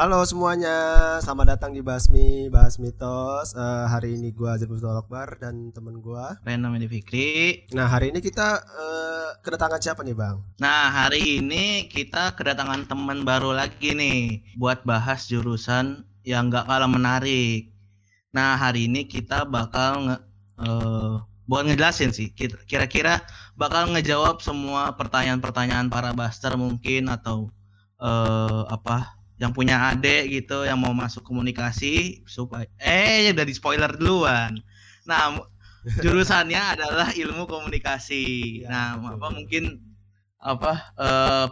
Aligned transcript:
Halo 0.00 0.24
semuanya, 0.24 1.20
selamat 1.20 1.60
datang 1.60 1.76
di 1.76 1.84
Basmi, 1.84 2.48
Bahas 2.48 2.80
Mitos. 2.80 3.52
Eh, 3.52 3.84
hari 3.84 4.16
ini 4.16 4.32
gua 4.32 4.56
Azrul 4.56 4.80
Akbar 4.80 5.36
dan 5.36 5.76
temen 5.76 6.00
gua. 6.00 6.40
Rena 6.40 6.72
Medi 6.72 6.88
Fikri. 6.88 7.68
Nah, 7.76 7.84
hari 7.84 8.08
ini 8.08 8.24
kita 8.24 8.64
eh, 8.64 9.30
kedatangan 9.44 9.76
siapa 9.76 10.00
nih, 10.00 10.16
Bang? 10.16 10.40
Nah, 10.56 10.88
hari 10.88 11.44
ini 11.44 11.84
kita 11.92 12.32
kedatangan 12.32 12.88
teman 12.88 13.28
baru 13.28 13.52
lagi 13.52 13.92
nih 13.92 14.40
buat 14.56 14.88
bahas 14.88 15.28
jurusan 15.28 16.08
yang 16.24 16.48
gak 16.48 16.64
kalah 16.64 16.88
menarik. 16.88 17.68
Nah, 18.32 18.56
hari 18.56 18.88
ini 18.88 19.04
kita 19.04 19.44
bakal 19.44 20.08
nge, 20.08 20.16
eh, 20.64 21.14
bukan 21.44 21.76
ngejelasin 21.76 22.16
sih, 22.16 22.32
kira- 22.32 22.64
kira-kira 22.64 23.20
bakal 23.52 23.92
ngejawab 23.92 24.40
semua 24.40 24.96
pertanyaan-pertanyaan 24.96 25.92
para 25.92 26.16
baster 26.16 26.56
mungkin 26.56 27.12
atau 27.12 27.52
eh, 28.00 28.64
apa 28.64 29.19
yang 29.40 29.56
punya 29.56 29.96
adik 29.96 30.28
gitu 30.28 30.68
yang 30.68 30.76
mau 30.76 30.92
masuk 30.92 31.24
komunikasi 31.24 32.20
supaya 32.28 32.68
eh 32.76 33.32
udah 33.32 33.44
di 33.48 33.54
spoiler 33.56 33.88
duluan. 33.96 34.60
Nah, 35.08 35.40
jurusannya 36.04 36.60
adalah 36.76 37.08
ilmu 37.16 37.48
komunikasi. 37.48 38.24
Ya, 38.62 38.68
nah, 38.68 38.88
betul. 39.00 39.16
apa 39.16 39.26
mungkin 39.32 39.64
apa 40.36 40.72
eh, 41.00 41.46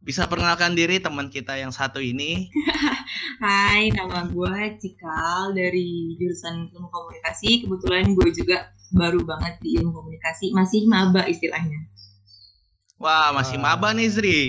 bisa 0.00 0.24
perkenalkan 0.32 0.72
diri 0.72 0.96
teman 0.96 1.28
kita 1.28 1.60
yang 1.60 1.76
satu 1.76 2.00
ini. 2.00 2.48
Hai, 3.44 3.92
nama 3.92 4.24
gue 4.24 4.80
Cikal 4.80 5.52
dari 5.52 6.16
jurusan 6.16 6.72
ilmu 6.72 6.88
komunikasi. 6.88 7.68
Kebetulan 7.68 8.16
gue 8.16 8.32
juga 8.32 8.72
baru 8.96 9.20
banget 9.28 9.60
di 9.60 9.76
ilmu 9.76 9.92
komunikasi, 9.92 10.56
masih 10.56 10.88
maba 10.88 11.28
istilahnya. 11.28 11.84
Wah, 12.96 13.28
masih 13.36 13.60
maba 13.60 13.92
nih 13.92 14.08
Zri. 14.08 14.40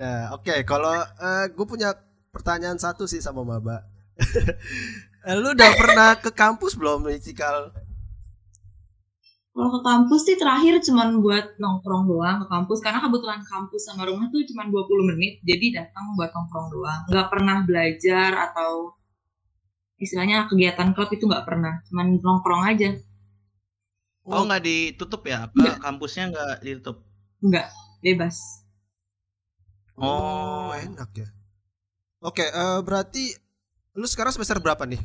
Nah, 0.00 0.32
oke, 0.32 0.64
kalau 0.64 1.04
gue 1.52 1.66
punya 1.68 1.92
pertanyaan 2.30 2.78
satu 2.78 3.04
sih 3.10 3.22
sama 3.22 3.42
Maba. 3.42 3.84
Lu 5.42 5.52
udah 5.52 5.70
pernah 5.76 6.10
ke 6.16 6.30
kampus 6.32 6.78
belum 6.78 7.06
Cikal? 7.20 7.74
Kalau 9.50 9.68
ke 9.76 9.80
kampus 9.82 10.20
sih 10.24 10.38
terakhir 10.38 10.78
cuman 10.80 11.20
buat 11.20 11.58
nongkrong 11.58 12.06
doang 12.06 12.36
ke 12.40 12.46
kampus 12.48 12.78
karena 12.80 13.02
kebetulan 13.02 13.42
kampus 13.44 13.82
sama 13.82 14.06
rumah 14.06 14.30
tuh 14.30 14.46
cuman 14.46 14.70
20 14.72 15.10
menit 15.10 15.42
jadi 15.42 15.84
datang 15.84 16.14
buat 16.16 16.30
nongkrong 16.32 16.68
doang. 16.70 17.00
Nggak 17.10 17.28
pernah 17.28 17.56
belajar 17.66 18.30
atau 18.50 18.94
istilahnya 20.00 20.48
kegiatan 20.48 20.96
klub 20.96 21.12
itu 21.12 21.28
nggak 21.28 21.44
pernah, 21.44 21.82
cuman 21.92 22.16
nongkrong 22.16 22.62
aja. 22.72 22.90
Oh, 24.24 24.46
nggak 24.48 24.64
ditutup 24.64 25.26
ya? 25.28 25.50
Apa 25.50 25.56
Nggak. 25.58 25.76
kampusnya 25.82 26.24
nggak 26.32 26.56
ditutup? 26.64 26.96
Nggak, 27.44 27.68
bebas. 28.00 28.36
Oh. 30.00 30.70
Oh, 30.70 30.72
enak 30.72 31.10
ya. 31.12 31.28
Oke, 32.20 32.44
eh, 32.44 32.80
berarti 32.84 33.32
lu 33.96 34.04
sekarang 34.04 34.36
semester 34.36 34.60
berapa 34.60 34.84
nih? 34.84 35.00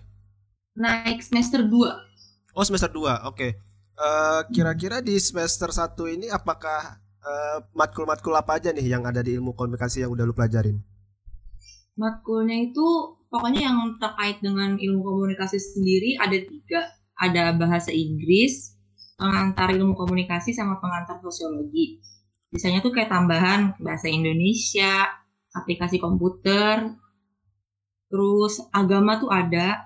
Naik 0.76 1.24
semester 1.24 1.64
2. 1.64 2.56
Oh, 2.56 2.64
semester 2.68 2.92
2. 2.92 3.28
Oke. 3.32 3.56
Eh, 3.96 4.42
kira-kira 4.52 5.00
di 5.00 5.16
semester 5.18 5.72
1 5.72 6.12
ini 6.12 6.28
apakah 6.28 7.00
eh, 7.26 7.58
matkul-matkul 7.72 8.36
apa 8.36 8.60
aja 8.60 8.76
nih 8.76 8.86
yang 8.92 9.08
ada 9.08 9.24
di 9.24 9.34
ilmu 9.40 9.56
komunikasi 9.56 10.04
yang 10.04 10.12
udah 10.12 10.28
lu 10.28 10.36
pelajarin? 10.36 10.78
matkulnya 11.96 12.72
itu 12.72 12.88
pokoknya 13.32 13.72
yang 13.72 13.96
terkait 13.98 14.44
dengan 14.44 14.76
ilmu 14.76 15.02
komunikasi 15.02 15.58
sendiri 15.60 16.20
ada 16.20 16.36
tiga 16.36 16.80
ada 17.16 17.56
bahasa 17.56 17.96
Inggris 17.96 18.76
pengantar 19.16 19.72
ilmu 19.72 19.96
komunikasi 19.96 20.52
sama 20.52 20.76
pengantar 20.84 21.24
sosiologi 21.24 22.04
biasanya 22.52 22.84
tuh 22.84 22.92
kayak 22.92 23.08
tambahan 23.08 23.80
bahasa 23.80 24.12
Indonesia 24.12 25.08
aplikasi 25.56 26.04
komputer 26.04 27.00
terus 28.16 28.64
agama 28.72 29.20
tuh 29.20 29.28
ada 29.28 29.84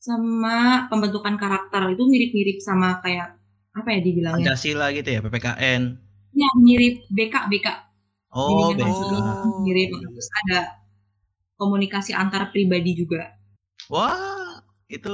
sama 0.00 0.88
pembentukan 0.88 1.36
karakter 1.36 1.92
itu 1.92 2.02
mirip-mirip 2.08 2.64
sama 2.64 3.04
kayak 3.04 3.36
apa 3.76 3.88
ya 3.92 4.00
dibilangnya 4.00 4.56
Pancasila 4.56 4.86
gitu 4.96 5.08
ya, 5.12 5.20
PPKN. 5.20 5.82
ya 6.32 6.48
mirip 6.56 7.04
BK 7.12 7.34
BK 7.52 7.66
Oh, 8.28 8.72
mahasiswa. 8.72 9.44
Oh. 9.44 9.60
mirip 9.64 9.88
terus 9.92 10.28
ada 10.44 10.80
komunikasi 11.56 12.12
antar 12.12 12.48
pribadi 12.48 12.92
juga 12.94 13.36
Wah, 13.88 14.60
itu 14.88 15.12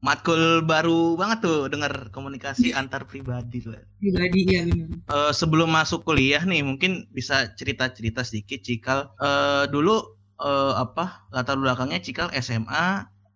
matkul 0.00 0.62
baru 0.64 1.18
banget 1.18 1.38
tuh 1.44 1.58
dengar 1.68 2.08
komunikasi 2.08 2.72
antar 2.72 3.04
pribadi 3.04 3.60
tuh. 3.60 3.76
pribadi 4.00 4.40
ya 4.48 4.62
benar 4.64 4.88
Eh, 5.10 5.32
sebelum 5.34 5.68
masuk 5.68 6.06
kuliah 6.06 6.40
nih, 6.46 6.62
mungkin 6.62 7.10
bisa 7.10 7.50
cerita-cerita 7.58 8.22
sedikit 8.22 8.62
Cikal. 8.62 9.10
Eh, 9.18 9.64
dulu 9.68 10.19
eh, 10.40 10.74
apa 10.74 11.28
latar 11.30 11.60
belakangnya 11.60 12.00
Cikal 12.00 12.32
SMA, 12.40 12.86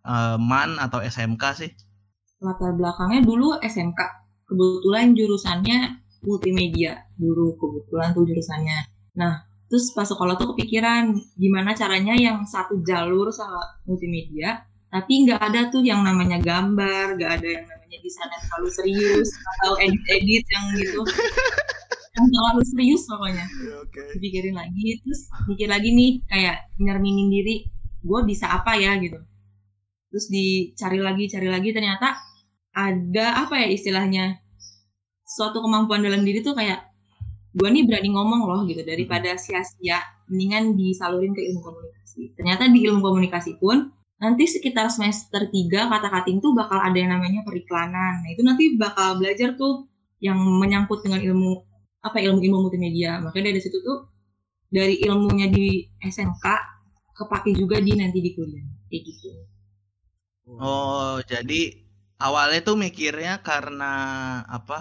eh, 0.04 0.37
MAN 0.41 0.81
atau 0.81 1.04
SMK 1.04 1.44
sih? 1.56 1.72
latar 2.44 2.76
belakangnya 2.76 3.25
dulu 3.25 3.56
SMK 3.56 4.00
kebetulan 4.44 5.16
jurusannya 5.16 5.78
multimedia. 6.28 7.09
Dulu 7.16 7.56
kebetulan 7.56 8.12
tuh 8.12 8.28
jurusannya. 8.28 8.78
Nah 9.16 9.44
terus 9.69 9.91
pas 9.97 10.04
sekolah 10.04 10.37
tuh 10.37 10.53
kepikiran 10.54 11.16
gimana 11.41 11.72
caranya 11.72 12.15
yang 12.15 12.44
satu 12.44 12.84
jalur 12.84 13.32
sama 13.32 13.81
multimedia 13.88 14.62
tapi 14.92 15.26
nggak 15.26 15.41
ada 15.41 15.60
tuh 15.75 15.82
yang 15.82 16.06
namanya 16.06 16.38
gambar 16.38 17.19
nggak 17.19 17.32
ada 17.41 17.48
yang 17.59 17.66
namanya 17.66 17.98
desain 17.98 18.31
yang 18.31 18.42
terlalu 18.47 18.71
serius 18.71 19.28
atau 19.59 19.75
edit-edit 19.82 20.44
yang 20.47 20.65
gitu 20.78 21.00
yang 22.15 22.27
terlalu 22.31 22.63
serius 22.63 23.03
pokoknya. 23.11 23.47
Oke. 23.83 24.01
dipikirin 24.17 24.55
lagi 24.55 25.03
terus 25.03 25.27
mikir 25.51 25.67
lagi 25.67 25.91
nih 25.91 26.23
kayak 26.31 26.57
nyerminin 26.79 27.29
diri 27.31 27.67
gue 28.05 28.21
bisa 28.29 28.47
apa 28.55 28.79
ya? 28.79 28.95
gitu. 29.03 29.19
Terus 30.15 30.27
dicari 30.31 31.03
lagi 31.03 31.27
cari 31.27 31.49
lagi 31.51 31.75
ternyata 31.75 32.15
ada 32.75 33.47
apa 33.47 33.55
ya 33.59 33.69
istilahnya 33.71 34.39
suatu 35.27 35.59
kemampuan 35.63 36.03
dalam 36.07 36.23
diri 36.23 36.43
tuh 36.43 36.55
kayak 36.55 36.87
gue 37.55 37.69
nih 37.71 37.87
berani 37.87 38.11
ngomong 38.15 38.41
loh 38.47 38.61
gitu 38.67 38.83
daripada 38.83 39.39
sia-sia 39.39 40.03
mendingan 40.31 40.75
disalurin 40.79 41.35
ke 41.35 41.43
ilmu 41.51 41.61
komunikasi. 41.63 42.35
Ternyata 42.39 42.71
di 42.71 42.79
ilmu 42.87 43.03
komunikasi 43.03 43.59
pun 43.59 43.91
nanti 44.23 44.47
sekitar 44.47 44.91
semester 44.91 45.51
3 45.51 45.91
kata 45.91 46.09
kating 46.11 46.39
tuh 46.39 46.55
bakal 46.55 46.79
ada 46.79 46.95
yang 46.95 47.11
namanya 47.11 47.43
periklanan. 47.43 48.23
Nah 48.23 48.31
itu 48.31 48.43
nanti 48.47 48.79
bakal 48.79 49.19
belajar 49.19 49.59
tuh 49.59 49.91
yang 50.23 50.39
menyangkut 50.39 51.03
dengan 51.03 51.21
ilmu 51.21 51.74
apa 52.06 52.19
ilmu 52.26 52.41
ilmu 52.47 52.59
multimedia 52.69 53.10
makanya 53.25 53.47
dari 53.50 53.60
situ 53.65 53.78
tuh 53.88 53.98
dari 54.76 54.94
ilmunya 55.06 55.47
di 55.56 55.66
SMK 56.15 56.44
kepake 57.19 57.50
juga 57.60 57.76
di 57.87 57.92
nanti 58.00 58.19
di 58.26 58.31
kuliah 58.37 58.66
kayak 58.91 59.03
gitu 59.09 59.31
Oh, 60.44 61.25
jadi 61.25 61.60
awalnya 62.20 62.60
tuh 62.69 62.76
mikirnya 62.84 63.41
karena 63.48 63.92
apa? 64.59 64.78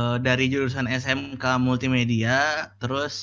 eh, 0.00 0.16
dari 0.26 0.44
jurusan 0.52 0.86
SMK 1.02 1.44
multimedia, 1.66 2.38
terus 2.82 3.14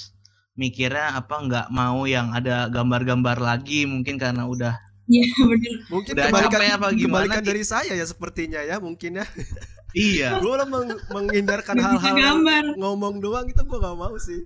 mikirnya 0.62 1.06
apa 1.20 1.36
nggak 1.46 1.68
mau 1.80 2.00
yang 2.16 2.28
ada 2.38 2.56
gambar-gambar 2.76 3.38
lagi, 3.50 3.86
mungkin 3.94 4.16
karena 4.24 4.44
udah 4.54 4.76
iya 5.12 5.24
bener 5.52 5.74
Mungkin 5.92 6.14
Udah 6.16 6.26
kebalikan, 6.32 6.60
capek 6.64 6.70
apa 6.78 6.88
gimana, 6.96 7.36
kebalikan 7.36 7.44
dari 7.50 7.64
saya 7.68 7.94
ya 8.00 8.06
sepertinya 8.08 8.62
ya 8.64 8.76
mungkin 8.82 9.12
ya. 9.22 9.26
iya. 9.94 10.42
gue 10.42 10.56
meng- 10.70 11.02
menghindarkan 11.10 11.78
hal-hal 11.78 12.42
ngomong 12.78 13.22
doang 13.22 13.46
itu 13.50 13.62
gue 13.62 13.78
gak 13.80 13.98
mau 13.98 14.14
sih. 14.18 14.42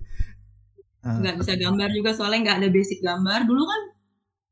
Eh, 0.98 1.16
nggak 1.24 1.36
bisa 1.40 1.52
gambar 1.54 1.88
juga 1.94 2.10
soalnya 2.10 2.40
nggak 2.44 2.58
ada 2.64 2.68
basic 2.74 2.98
gambar 3.00 3.46
dulu 3.46 3.62
kan 3.62 3.80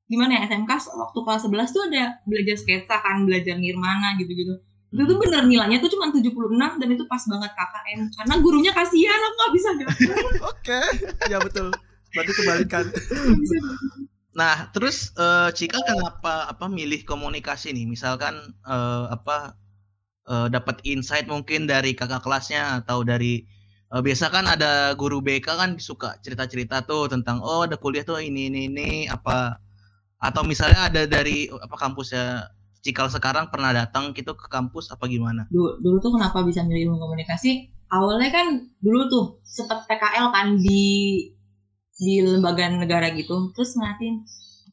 gimana 0.06 0.38
ya 0.38 0.40
SMK 0.46 0.70
waktu 0.94 1.18
kelas 1.26 1.42
11 1.50 1.74
tuh 1.74 1.82
ada 1.90 2.22
belajar 2.22 2.54
sketsa 2.54 2.96
kan 3.02 3.26
belajar 3.26 3.58
nirmana 3.58 4.14
gitu-gitu 4.22 4.54
itu 4.94 5.02
tuh 5.02 5.18
bener 5.18 5.42
nilainya 5.50 5.82
tuh 5.82 5.90
cuma 5.90 6.14
76 6.14 6.30
dan 6.54 6.88
itu 6.88 7.04
pas 7.10 7.18
banget 7.26 7.50
KKN 7.50 8.00
karena 8.14 8.34
gurunya 8.38 8.70
kasihan 8.70 9.18
aku 9.18 9.34
nggak 9.34 9.52
bisa 9.58 9.68
gambar 9.74 10.22
Oke, 10.54 10.80
ya 11.26 11.38
betul. 11.42 11.68
Berarti 12.14 12.32
kebalikan. 12.32 12.84
Nah, 14.38 14.70
terus 14.70 15.10
eh, 15.18 15.50
Cika 15.52 15.82
kenapa 15.82 16.48
apa 16.48 16.70
milih 16.70 17.02
komunikasi 17.02 17.74
nih? 17.74 17.84
Misalkan 17.90 18.38
eh, 18.62 19.04
apa 19.10 19.58
eh, 20.26 20.48
dapat 20.50 20.82
insight 20.86 21.26
mungkin 21.30 21.64
dari 21.70 21.94
kakak 21.94 22.22
kelasnya 22.22 22.82
atau 22.82 23.06
dari 23.06 23.46
eh, 23.94 24.02
biasa 24.02 24.30
kan 24.34 24.44
ada 24.50 24.92
guru 24.98 25.22
BK 25.22 25.46
kan 25.46 25.70
suka 25.78 26.18
cerita-cerita 26.20 26.84
tuh 26.84 27.06
tentang 27.10 27.40
oh 27.42 27.64
ada 27.66 27.78
kuliah 27.78 28.02
tuh 28.02 28.18
ini 28.20 28.50
ini 28.50 28.60
ini 28.70 28.88
apa? 29.06 29.58
Atau 30.18 30.42
misalnya 30.48 30.90
ada 30.90 31.02
dari 31.04 31.46
apa 31.50 31.76
kampusnya 31.76 32.50
Cikal 32.86 33.10
sekarang 33.10 33.50
pernah 33.50 33.74
datang 33.74 34.14
gitu 34.14 34.38
ke 34.38 34.46
kampus 34.46 34.94
apa 34.94 35.10
gimana? 35.10 35.50
dulu, 35.50 35.82
dulu 35.82 35.96
tuh 35.98 36.12
kenapa 36.14 36.46
bisa 36.46 36.62
milih 36.62 36.86
ilmu 36.86 37.02
komunikasi? 37.02 37.66
Awalnya 37.90 38.30
kan 38.30 38.46
dulu 38.78 39.10
tuh 39.10 39.24
sempet 39.42 39.90
PKL 39.90 40.30
kan 40.30 40.54
di 40.62 41.18
di 41.98 42.22
lembaga 42.22 42.70
negara 42.70 43.10
gitu. 43.10 43.50
Terus 43.58 43.74
ngeliatin 43.74 44.22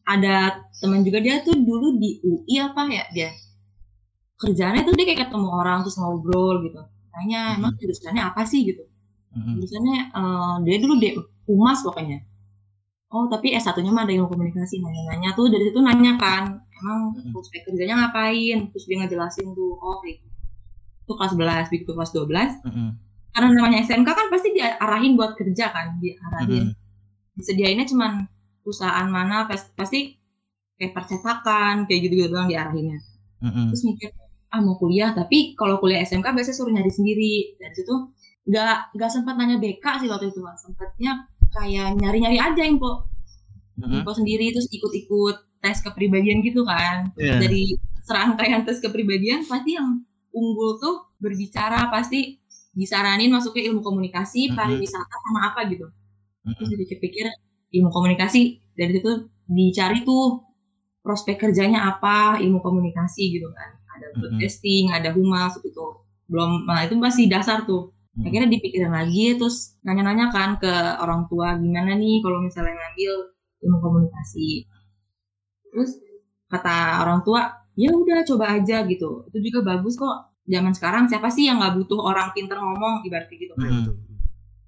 ada 0.05 0.61
teman 0.77 1.01
juga 1.01 1.25
dia 1.25 1.41
tuh 1.41 1.57
dulu 1.57 1.97
di 1.97 2.21
UI 2.21 2.59
apa 2.59 2.85
ya 2.91 3.03
dia 3.15 3.29
kerjaannya 4.43 4.83
tuh 4.83 4.93
dia 4.97 5.05
kayak 5.07 5.21
ketemu 5.27 5.47
orang 5.49 5.77
terus 5.87 5.95
ngobrol 5.95 6.59
gitu. 6.67 6.79
Tanya 7.13 7.55
emang 7.55 7.73
jurusannya 7.79 8.23
apa 8.23 8.43
sih? 8.43 8.61
gitu. 8.67 8.83
Mm-mm. 9.33 9.57
jurusannya 9.57 9.97
eh, 10.13 10.55
dia 10.67 10.77
dulu 10.83 10.93
di 11.01 11.09
humas 11.49 11.79
pokoknya. 11.81 12.19
Oh 13.13 13.25
tapi 13.29 13.53
S1-nya 13.53 13.89
mah 13.93 14.03
ada 14.05 14.13
ilmu 14.13 14.27
komunikasi. 14.29 14.81
Nanya-nanya 14.83 15.33
tuh 15.37 15.47
dari 15.53 15.63
situ 15.69 15.79
nanya 15.79 16.17
kan 16.21 16.43
emang 16.83 16.99
Mm-mm. 17.15 17.31
prospek 17.31 17.65
kerjanya 17.65 17.95
ngapain? 18.03 18.69
Terus 18.73 18.83
dia 18.85 18.97
ngejelasin 19.01 19.47
tuh 19.53 19.71
oh 19.79 19.97
kayak 20.03 20.19
gitu. 20.21 20.29
itu 21.03 21.13
kelas 21.19 21.31
11 21.35 21.67
begitu 21.71 21.91
kelas 21.91 22.11
12 22.15 22.63
Mm-mm. 22.63 22.89
karena 23.35 23.47
namanya 23.51 23.77
SMK 23.83 24.07
kan 24.07 24.27
pasti 24.31 24.49
diarahin 24.55 25.13
buat 25.19 25.35
kerja 25.35 25.65
kan 25.71 25.99
diarahin. 25.99 26.71
Disediainnya 27.35 27.85
cuman 27.89 28.11
perusahaan 28.63 29.07
mana 29.09 29.43
pas- 29.49 29.73
pasti 29.75 30.15
kayak 30.79 30.93
percetakan 30.95 31.83
kayak 31.85 31.99
gitu 32.07 32.13
gitu 32.23 32.27
doang 32.31 32.47
diarahinnya. 32.47 32.97
Terus 33.73 33.83
mikir 33.83 34.09
ah 34.53 34.61
mau 34.61 34.77
kuliah 34.77 35.11
tapi 35.11 35.57
kalau 35.57 35.81
kuliah 35.81 35.99
SMK 35.99 36.29
biasanya 36.29 36.53
suruh 36.53 36.69
nyari 36.69 36.91
sendiri 36.93 37.57
dan 37.57 37.73
situ 37.73 37.93
nggak 38.45 38.93
nggak 38.93 39.09
sempat 39.09 39.33
nanya 39.33 39.57
BK 39.57 39.81
sih 39.97 40.07
waktu 40.07 40.29
itu 40.29 40.39
mas 40.39 40.61
sempatnya 40.61 41.25
kayak 41.49 41.97
nyari-nyari 41.97 42.37
aja 42.37 42.61
info 42.61 43.09
Mm-mm. 43.73 44.05
info 44.05 44.11
sendiri 44.13 44.53
terus 44.53 44.69
ikut-ikut 44.69 45.35
tes 45.57 45.81
kepribadian 45.81 46.45
gitu 46.45 46.61
kan 46.63 47.09
Iya. 47.17 47.41
dari 47.41 47.73
serangkaian 48.03 48.61
tes 48.61 48.77
kepribadian 48.77 49.41
pasti 49.43 49.73
yang 49.73 50.05
unggul 50.29 50.77
tuh 50.77 51.09
berbicara 51.17 51.89
pasti 51.89 52.37
disaranin 52.73 53.29
masuk 53.29 53.57
ke 53.57 53.65
ilmu 53.65 53.81
komunikasi 53.81 54.49
Mhm. 54.49 54.57
pariwisata 54.57 55.15
sama 55.17 55.49
apa 55.49 55.65
gitu 55.65 55.89
terus 56.43 56.53
Mm-mm. 56.61 56.71
dipikir-pikir 56.77 57.25
ilmu 57.73 57.89
komunikasi 57.89 58.61
dari 58.75 58.91
situ 58.93 59.11
dicari 59.49 60.03
tuh 60.03 60.45
prospek 61.01 61.35
kerjanya 61.39 61.89
apa 61.89 62.37
ilmu 62.37 62.59
komunikasi 62.59 63.33
gitu 63.33 63.49
kan 63.49 63.71
ada 63.93 64.05
Mhm. 64.09 64.15
broadcasting 64.17 64.83
ada 64.89 65.09
humas 65.11 65.53
gitu 65.59 66.01
belum 66.25 66.65
nah 66.65 66.81
itu 66.81 66.95
masih 66.95 67.27
dasar 67.27 67.63
tuh 67.63 67.91
Mm. 68.13 68.29
akhirnya 68.29 68.49
dipikirin 68.51 68.93
lagi 68.93 69.33
terus 69.33 69.73
nanya-nanya 69.81 70.29
kan 70.29 70.61
ke 70.61 70.69
orang 71.01 71.25
tua 71.25 71.57
gimana 71.57 71.97
nih 71.97 72.21
kalau 72.21 72.39
misalnya 72.39 72.77
ngambil 72.77 73.13
ilmu 73.59 73.77
komunikasi 73.79 74.69
terus 75.65 75.97
kata 76.45 77.01
orang 77.01 77.25
tua 77.25 77.41
ya 77.73 77.89
udah 77.89 78.21
coba 78.21 78.53
aja 78.53 78.85
gitu 78.85 79.25
itu 79.27 79.49
juga 79.49 79.65
bagus 79.65 79.97
kok 79.97 80.13
zaman 80.45 80.69
sekarang 80.71 81.09
siapa 81.09 81.25
sih 81.27 81.49
yang 81.49 81.57
nggak 81.57 81.73
butuh 81.73 81.97
orang 82.03 82.29
pinter 82.31 82.53
ngomong 82.53 83.01
ibaratnya 83.01 83.33
gitu 83.33 83.53
kan 83.57 83.65
Iya, 83.65 83.73
Mm. 83.73 83.81
betul. 83.81 83.95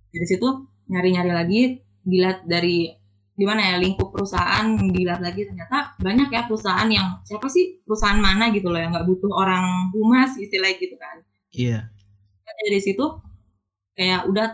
dari 0.09 0.25
situ 0.25 0.47
nyari-nyari 0.85 1.31
lagi 1.31 1.61
dilihat 2.01 2.37
dari 2.45 2.89
di 3.35 3.43
mana 3.43 3.61
ya 3.61 3.75
lingkup 3.77 4.09
perusahaan 4.09 4.63
dilihat 4.79 5.19
lagi 5.19 5.43
ternyata 5.43 5.91
banyak 5.99 6.31
ya 6.31 6.47
perusahaan 6.47 6.87
yang 6.87 7.19
siapa 7.21 7.45
sih 7.45 7.83
perusahaan 7.83 8.15
mana 8.15 8.47
gitu 8.49 8.71
loh 8.71 8.79
yang 8.79 8.95
nggak 8.95 9.03
butuh 9.03 9.27
orang 9.29 9.91
humas 9.91 10.35
istilahnya 10.35 10.79
gitu 10.79 10.95
kan 10.95 11.19
Iya. 11.51 11.87
dari 12.45 12.79
situ 12.79 13.05
kayak 13.93 14.25
udah 14.25 14.47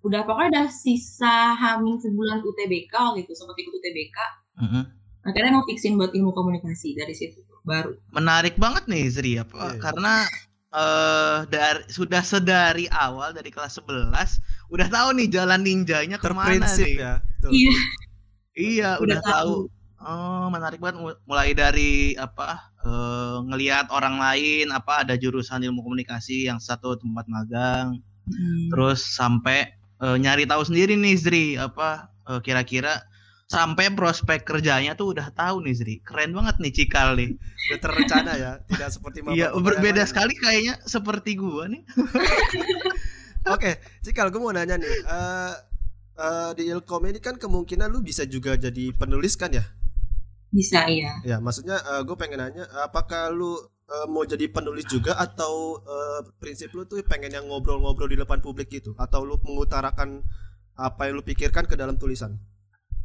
udah 0.00 0.20
pokoknya 0.22 0.48
udah 0.52 0.66
sisa 0.68 1.52
hamin 1.52 1.96
sebulan 1.96 2.40
UTBK 2.40 2.92
waktu 2.92 3.24
itu 3.24 3.32
sempat 3.32 3.56
ikut 3.56 3.72
UTBK 3.74 4.18
Mm-mm. 4.60 4.82
akhirnya 5.22 5.50
mau 5.52 5.64
fixin 5.64 5.96
buat 5.96 6.12
ilmu 6.12 6.30
komunikasi 6.30 6.92
dari 6.92 7.12
situ 7.12 7.40
baru 7.62 7.96
Menarik 8.10 8.56
banget 8.56 8.84
nih 8.86 9.04
Zri 9.08 9.32
apa 9.36 9.72
Iya. 9.72 9.80
karena 9.80 10.14
eh 10.68 11.38
dari 11.48 11.88
sudah 11.88 12.20
sedari 12.20 12.84
awal 12.86 13.32
dari 13.32 13.48
kelas 13.48 13.80
11 13.80 14.12
udah 14.68 14.86
tahu 14.86 15.08
nih 15.14 15.28
jalan 15.30 15.60
ninjanya 15.60 16.20
ke 16.20 16.28
mana 16.28 16.52
Terprinsip 16.52 16.84
nih. 16.86 16.96
ya. 17.00 17.14
Iya 17.46 17.72
Iya, 18.56 18.96
Udah 18.98 19.20
udah, 19.20 19.20
tahu. 19.22 19.54
tahu. 19.68 19.74
Oh, 19.96 20.46
menarik 20.48 20.76
banget 20.76 20.96
Mu- 21.00 21.20
mulai 21.24 21.52
dari 21.52 22.12
apa 22.14 22.68
eh, 22.84 23.36
ngelihat 23.48 23.88
orang 23.88 24.16
lain 24.16 24.68
apa 24.70 25.04
ada 25.04 25.16
jurusan 25.16 25.64
ilmu 25.64 25.80
komunikasi 25.80 26.48
yang 26.48 26.60
satu 26.60 26.96
tempat 26.96 27.24
magang, 27.26 28.00
Hmm. 28.26 28.68
terus 28.74 29.06
sampai 29.06 29.70
eh, 29.96 30.16
nyari 30.18 30.44
tahu 30.44 30.66
sendiri 30.66 30.98
nih 30.98 31.14
Zri 31.16 31.46
apa 31.56 32.10
eh, 32.26 32.40
kira-kira 32.42 33.06
sampai 33.46 33.88
prospek 33.94 34.42
kerjanya 34.42 34.92
tuh 34.92 35.14
udah 35.14 35.30
tahu 35.30 35.62
nih 35.62 35.74
Zri. 35.76 35.94
Keren 36.02 36.34
banget 36.34 36.56
nih 36.58 36.72
Cikal 36.74 37.14
nih. 37.14 37.30
Udah 37.66 37.78
terencana 37.82 38.32
ya, 38.36 38.50
tidak 38.62 38.88
seperti 38.90 39.18
Iya, 39.26 39.50
maba-maba 39.50 39.50
yang 39.50 39.64
berbeda 39.66 40.02
lain. 40.02 40.10
sekali 40.10 40.34
kayaknya 40.38 40.74
seperti 40.86 41.30
gua 41.34 41.66
nih. 41.66 41.82
Oke, 43.54 43.70
Cikal, 44.02 44.30
gue 44.30 44.38
mau 44.38 44.50
nanya 44.50 44.74
nih. 44.76 44.86
eh 44.86 45.54
eh, 46.16 46.50
di 46.56 46.62
Ilkom 46.72 47.04
ini 47.08 47.20
kan 47.20 47.36
kemungkinan 47.36 47.88
lu 47.92 48.00
bisa 48.04 48.24
juga 48.26 48.56
jadi 48.56 48.92
penulis 48.96 49.34
kan 49.36 49.52
ya? 49.52 49.64
bisa 50.50 50.86
iya 50.88 51.12
Ya, 51.26 51.36
maksudnya 51.42 51.76
gue 52.06 52.16
pengen 52.16 52.38
nanya, 52.40 52.64
apakah 52.86 53.28
lu 53.34 53.58
eh, 53.86 54.06
mau 54.08 54.24
jadi 54.24 54.46
penulis 54.48 54.86
juga 54.88 55.18
atau 55.18 55.82
eh, 55.84 56.20
prinsip 56.40 56.72
lu 56.74 56.86
tuh 56.88 57.02
pengen 57.04 57.34
yang 57.34 57.44
ngobrol-ngobrol 57.50 58.08
di 58.08 58.16
depan 58.18 58.40
publik 58.40 58.68
gitu? 58.72 58.94
Atau 58.96 59.26
lu 59.28 59.36
mengutarakan 59.42 60.22
apa 60.76 61.08
yang 61.08 61.20
lu 61.20 61.24
pikirkan 61.26 61.64
ke 61.68 61.74
dalam 61.76 61.96
tulisan? 62.00 62.36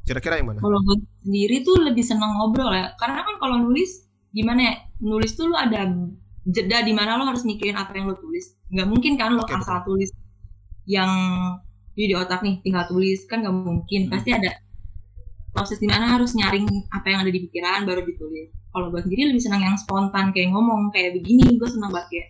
Kira-kira 0.07 0.37
yang 0.41 0.49
mana? 0.53 0.59
kalau 0.65 0.79
gue 0.81 0.97
sendiri 1.23 1.61
tuh 1.61 1.77
lebih 1.87 2.01
seneng 2.01 2.33
ngobrol 2.37 2.73
ya 2.73 2.97
karena 2.97 3.21
kan 3.21 3.35
kalau 3.37 3.57
nulis 3.61 4.09
gimana 4.33 4.59
ya 4.65 4.73
nulis 4.97 5.37
tuh 5.37 5.45
lu 5.51 5.55
ada 5.55 5.87
jeda 6.47 6.81
di 6.81 6.93
mana 6.95 7.21
lo 7.21 7.29
harus 7.29 7.45
mikirin 7.45 7.77
apa 7.77 7.93
yang 7.93 8.09
lo 8.09 8.17
tulis 8.17 8.57
nggak 8.73 8.87
mungkin 8.89 9.13
kan 9.19 9.37
lo 9.37 9.45
Oke, 9.45 9.53
asal 9.53 9.85
tulis 9.85 10.09
yang 10.89 11.11
di 11.91 12.03
di 12.07 12.15
otak 12.15 12.39
nih 12.41 12.63
tinggal 12.63 12.87
tulis 12.87 13.23
kan 13.27 13.43
nggak 13.43 13.55
mungkin 13.55 14.01
Hmm. 14.07 14.11
pasti 14.15 14.29
ada 14.31 14.51
proses 15.51 15.77
di 15.83 15.87
mana 15.91 16.07
harus 16.15 16.31
nyaring 16.31 16.63
apa 16.95 17.07
yang 17.11 17.19
ada 17.27 17.31
di 17.31 17.39
pikiran 17.43 17.83
baru 17.83 18.07
ditulis 18.07 18.49
kalau 18.71 18.87
gue 18.87 19.03
sendiri 19.03 19.35
lebih 19.35 19.43
senang 19.43 19.61
yang 19.67 19.75
spontan 19.75 20.31
kayak 20.31 20.55
ngomong 20.55 20.87
kayak 20.95 21.11
begini 21.19 21.59
gue 21.59 21.67
senang 21.67 21.91
banget 21.91 22.07
kayak 22.07 22.27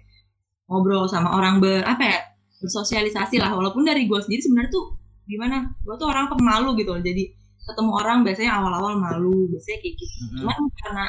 ngobrol 0.66 1.06
sama 1.06 1.30
orang 1.38 1.62
ber 1.62 1.86
apa 1.86 2.02
ya 2.02 2.19
bersosialisasi 2.62 3.38
lah 3.38 3.54
walaupun 3.54 3.86
dari 3.86 4.10
gue 4.10 4.19
sendiri 4.22 4.42
sebenarnya 4.42 4.72
tuh 4.74 4.98
gimana 5.30 5.69
gue 5.86 5.96
tuh 6.02 6.10
orang 6.10 6.34
pemalu 6.34 6.81
gitu 6.81 6.98
loh 6.98 7.04
jadi 7.06 7.30
ketemu 7.62 7.92
orang 7.94 8.18
biasanya 8.25 8.52
awal-awal 8.57 8.98
malu 8.98 9.46
biasanya 9.54 9.78
kayak 9.86 9.94
gitu 10.02 10.16
Mm-mm. 10.18 10.38
cuman 10.42 10.57
karena 10.81 11.06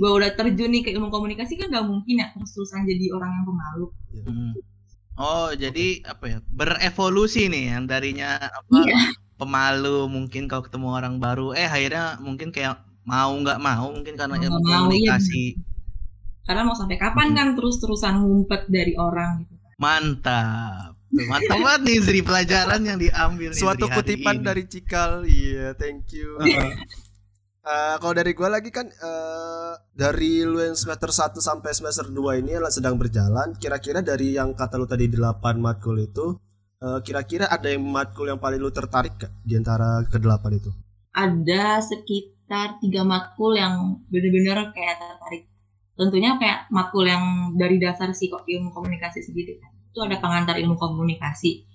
gue 0.00 0.10
udah 0.16 0.30
terjun 0.38 0.70
nih 0.70 0.82
ke 0.86 0.90
ilmu 0.94 1.10
komunikasi 1.10 1.58
kan 1.58 1.66
gak 1.74 1.82
mungkin 1.82 2.22
ya 2.22 2.30
terus-terusan 2.32 2.86
jadi 2.86 3.10
orang 3.10 3.30
yang 3.34 3.44
pemalu 3.44 3.86
Mm-mm. 4.22 4.50
Oh, 5.18 5.50
jadi 5.52 6.00
apa 6.06 6.24
ya? 6.26 6.38
Berevolusi 6.48 7.50
nih 7.50 7.74
yang 7.74 7.84
darinya 7.90 8.38
apa? 8.40 8.78
Iya. 8.86 8.98
Pemalu 9.40 10.04
mungkin 10.06 10.46
kalau 10.46 10.62
ketemu 10.62 10.88
orang 10.92 11.16
baru, 11.16 11.56
eh 11.56 11.64
akhirnya 11.64 12.20
mungkin 12.20 12.52
kayak 12.52 12.76
mau 13.02 13.32
nggak 13.32 13.56
mau 13.58 13.88
mungkin 13.88 14.14
karena 14.14 14.36
Mau 14.36 14.44
ilmu 14.44 14.58
iya, 14.60 14.76
komunikasi. 14.76 15.44
karena 16.44 16.62
mau 16.66 16.76
sampai 16.76 16.98
kapan 16.98 17.32
Mm. 17.32 17.36
kan 17.36 17.48
terus-terusan 17.56 18.14
ngumpet 18.20 18.66
dari 18.68 18.92
orang 18.98 19.44
gitu 19.44 19.54
Mantap. 19.80 20.92
Mantap 21.10 21.56
banget 21.58 21.80
nih 21.88 21.98
Zri 22.04 22.20
pelajaran 22.20 22.80
yang 22.84 22.98
diambil 23.00 23.50
Suatu 23.56 23.88
kutipan 23.88 24.36
ini. 24.40 24.44
dari 24.44 24.62
Cikal. 24.68 25.24
Iya, 25.24 25.72
thank 25.74 26.12
you. 26.12 26.36
Eh, 27.60 27.96
kalau 28.00 28.14
dari 28.16 28.32
gua 28.32 28.48
lagi 28.48 28.72
kan 28.72 28.88
eh, 28.88 29.72
dari 29.92 30.40
lu 30.48 30.64
yang 30.64 30.72
semester 30.72 31.12
1 31.12 31.40
sampai 31.44 31.70
semester 31.76 32.08
2 32.08 32.40
ini 32.40 32.56
sedang 32.72 32.96
berjalan. 32.96 33.52
Kira-kira 33.60 34.00
dari 34.00 34.36
yang 34.36 34.56
kata 34.56 34.80
lu 34.80 34.88
tadi 34.88 35.10
8 35.12 35.60
matkul 35.60 36.00
itu 36.00 36.40
eh, 36.80 36.98
kira-kira 37.04 37.52
ada 37.52 37.68
yang 37.68 37.84
matkul 37.84 38.26
yang 38.28 38.40
paling 38.40 38.60
lu 38.60 38.72
tertarik 38.72 39.20
gak 39.20 39.32
di 39.44 39.60
antara 39.60 40.00
kedelapan 40.08 40.56
itu? 40.56 40.72
ada 41.14 41.82
sekitar 41.82 42.78
tiga 42.78 43.02
matkul 43.02 43.58
yang 43.58 43.98
bener-bener 44.10 44.70
kayak 44.70 44.96
tertarik 44.98 45.44
tentunya 45.98 46.38
kayak 46.38 46.70
matkul 46.70 47.04
yang 47.04 47.54
dari 47.58 47.76
dasar 47.82 48.14
sih 48.14 48.30
kok 48.30 48.46
ilmu 48.46 48.70
komunikasi 48.70 49.20
sendiri 49.20 49.58
kan 49.58 49.74
itu 49.90 49.98
ada 50.00 50.16
pengantar 50.22 50.56
ilmu 50.62 50.78
komunikasi 50.78 51.66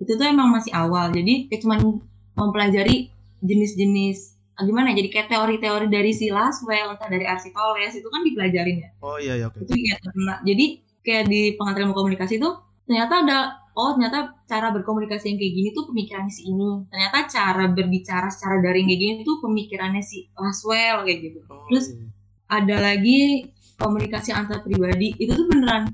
itu 0.00 0.12
tuh 0.18 0.26
emang 0.26 0.50
masih 0.50 0.74
awal 0.74 1.14
jadi 1.14 1.46
kayak 1.48 1.62
cuman 1.62 2.02
mempelajari 2.34 3.14
jenis-jenis 3.40 4.39
gimana? 4.66 4.92
Ya, 4.92 5.02
jadi 5.04 5.08
kayak 5.12 5.28
teori-teori 5.32 5.86
dari 5.88 6.12
si 6.12 6.28
Laswell 6.28 6.94
entah 6.96 7.08
dari 7.08 7.24
Arsitoles 7.24 7.94
itu 7.94 8.08
kan 8.08 8.20
dipelajarin 8.24 8.76
ya? 8.84 8.90
Oh 9.00 9.16
iya 9.16 9.34
ya 9.40 9.46
oke. 9.48 9.64
itu 9.64 9.72
terkena 10.00 10.34
jadi 10.44 10.64
kayak 11.00 11.24
di 11.32 11.40
pengantar 11.56 11.80
ilmu 11.88 11.96
komunikasi 11.96 12.36
itu 12.36 12.50
ternyata 12.84 13.14
ada 13.24 13.38
oh 13.78 13.94
ternyata 13.96 14.34
cara 14.44 14.68
berkomunikasi 14.74 15.24
yang 15.32 15.38
kayak 15.38 15.54
gini 15.54 15.68
tuh 15.72 15.84
pemikirannya 15.88 16.32
si 16.32 16.42
ini. 16.50 16.70
Ternyata 16.90 17.18
cara 17.30 17.64
berbicara 17.70 18.28
secara 18.28 18.60
daring 18.60 18.86
kayak 18.90 19.00
gini 19.00 19.12
tuh 19.22 19.36
pemikirannya 19.40 20.02
si 20.02 20.26
Laswell 20.36 21.06
kayak 21.06 21.18
gitu. 21.24 21.38
Oh, 21.48 21.64
Terus- 21.70 21.94
iya. 21.94 22.06
ada 22.50 22.76
lagi 22.82 23.46
komunikasi 23.78 24.34
antar 24.34 24.60
pribadi. 24.66 25.14
Itu 25.16 25.32
tuh 25.38 25.46
beneran 25.48 25.88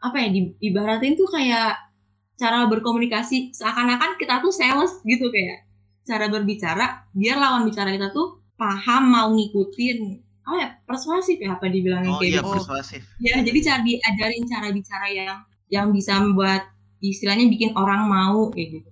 apa 0.00 0.16
ya 0.16 0.28
di, 0.32 0.56
ibaratin 0.64 1.12
tuh 1.12 1.28
kayak 1.28 1.76
cara 2.40 2.64
berkomunikasi 2.72 3.52
seakan-akan 3.52 4.16
kita 4.16 4.40
tuh 4.40 4.48
sales 4.48 4.96
gitu 5.04 5.28
kayak 5.28 5.68
cara 6.10 6.26
berbicara 6.34 6.84
biar 7.14 7.36
lawan 7.38 7.62
bicara 7.68 7.90
kita 7.94 8.08
tuh 8.10 8.26
paham 8.58 9.02
mau 9.14 9.28
ngikutin. 9.38 9.98
Apa 10.46 10.56
ya 10.58 10.68
persuasif 10.88 11.36
ya 11.38 11.54
apa 11.54 11.70
dibilangin 11.70 12.10
Oh 12.10 12.18
kayak 12.18 12.30
iya 12.34 12.40
gitu 12.42 12.50
persuasif. 12.58 13.00
ya 13.22 13.34
jadi 13.46 13.58
cara 13.62 13.80
diajarin 13.86 14.44
cara 14.50 14.66
bicara 14.74 15.06
yang 15.18 15.38
yang 15.70 15.86
bisa 15.94 16.12
membuat 16.18 16.62
istilahnya 17.00 17.46
bikin 17.46 17.70
orang 17.78 18.10
mau 18.10 18.50
kayak 18.50 18.68
gitu. 18.82 18.90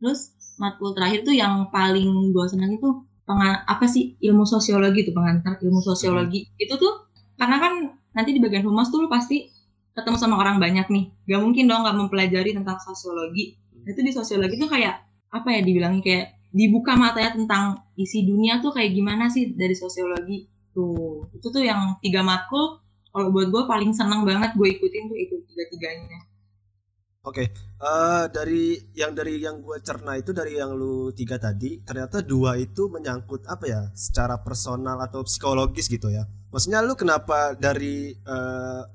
Terus 0.00 0.20
matkul 0.56 0.96
terakhir 0.96 1.20
tuh 1.28 1.34
yang 1.36 1.68
paling 1.68 2.08
gue 2.32 2.46
senang 2.48 2.72
itu 2.80 2.88
penga- 3.28 3.62
apa 3.68 3.84
sih 3.84 4.16
ilmu 4.18 4.44
sosiologi 4.48 5.04
tuh 5.08 5.14
pengantar 5.14 5.60
ilmu 5.60 5.80
sosiologi. 5.84 6.48
Itu 6.56 6.80
tuh 6.80 6.92
karena 7.36 7.56
kan 7.60 7.72
nanti 8.16 8.30
di 8.36 8.40
bagian 8.40 8.64
humas 8.64 8.88
tuh 8.88 9.04
lu 9.04 9.08
pasti 9.12 9.52
ketemu 9.92 10.16
sama 10.16 10.40
orang 10.40 10.56
banyak 10.56 10.86
nih. 10.88 11.04
Gak 11.28 11.40
mungkin 11.44 11.68
dong 11.68 11.84
gak 11.84 11.96
mempelajari 11.98 12.56
tentang 12.56 12.78
sosiologi. 12.80 13.58
Itu 13.84 14.00
di 14.00 14.12
sosiologi 14.16 14.56
tuh 14.56 14.70
kayak 14.70 15.09
apa 15.30 15.48
ya 15.54 15.60
dibilangin 15.62 16.02
kayak 16.02 16.26
dibuka 16.50 16.98
matanya 16.98 17.38
tentang 17.38 17.64
isi 17.94 18.26
dunia 18.26 18.58
tuh 18.58 18.74
kayak 18.74 18.90
gimana 18.90 19.30
sih 19.30 19.54
dari 19.54 19.74
sosiologi 19.78 20.50
tuh 20.74 21.30
itu 21.30 21.46
tuh 21.46 21.62
yang 21.62 21.98
tiga 22.02 22.26
matkul 22.26 22.82
kalau 23.10 23.30
buat 23.30 23.50
gue 23.50 23.62
paling 23.66 23.94
seneng 23.94 24.26
banget 24.26 24.54
gue 24.58 24.68
ikutin 24.78 25.06
tuh 25.06 25.18
itu 25.18 25.34
tiga 25.46 25.64
tiganya 25.70 26.20
Oke, 27.20 27.52
eh, 27.52 28.24
dari 28.32 28.80
yang 28.96 29.12
dari 29.12 29.44
yang 29.44 29.60
gue 29.60 29.76
cerna 29.84 30.16
itu 30.16 30.32
dari 30.32 30.56
yang 30.56 30.72
lu 30.72 31.12
tiga 31.12 31.36
tadi, 31.36 31.76
ternyata 31.84 32.24
dua 32.24 32.56
itu 32.56 32.88
menyangkut 32.88 33.44
apa 33.44 33.64
ya, 33.68 33.82
secara 33.92 34.40
personal 34.40 34.96
atau 35.04 35.20
psikologis 35.20 35.92
gitu 35.92 36.08
ya. 36.08 36.24
Maksudnya 36.48 36.80
lu 36.80 36.96
kenapa 36.96 37.52
dari 37.60 38.16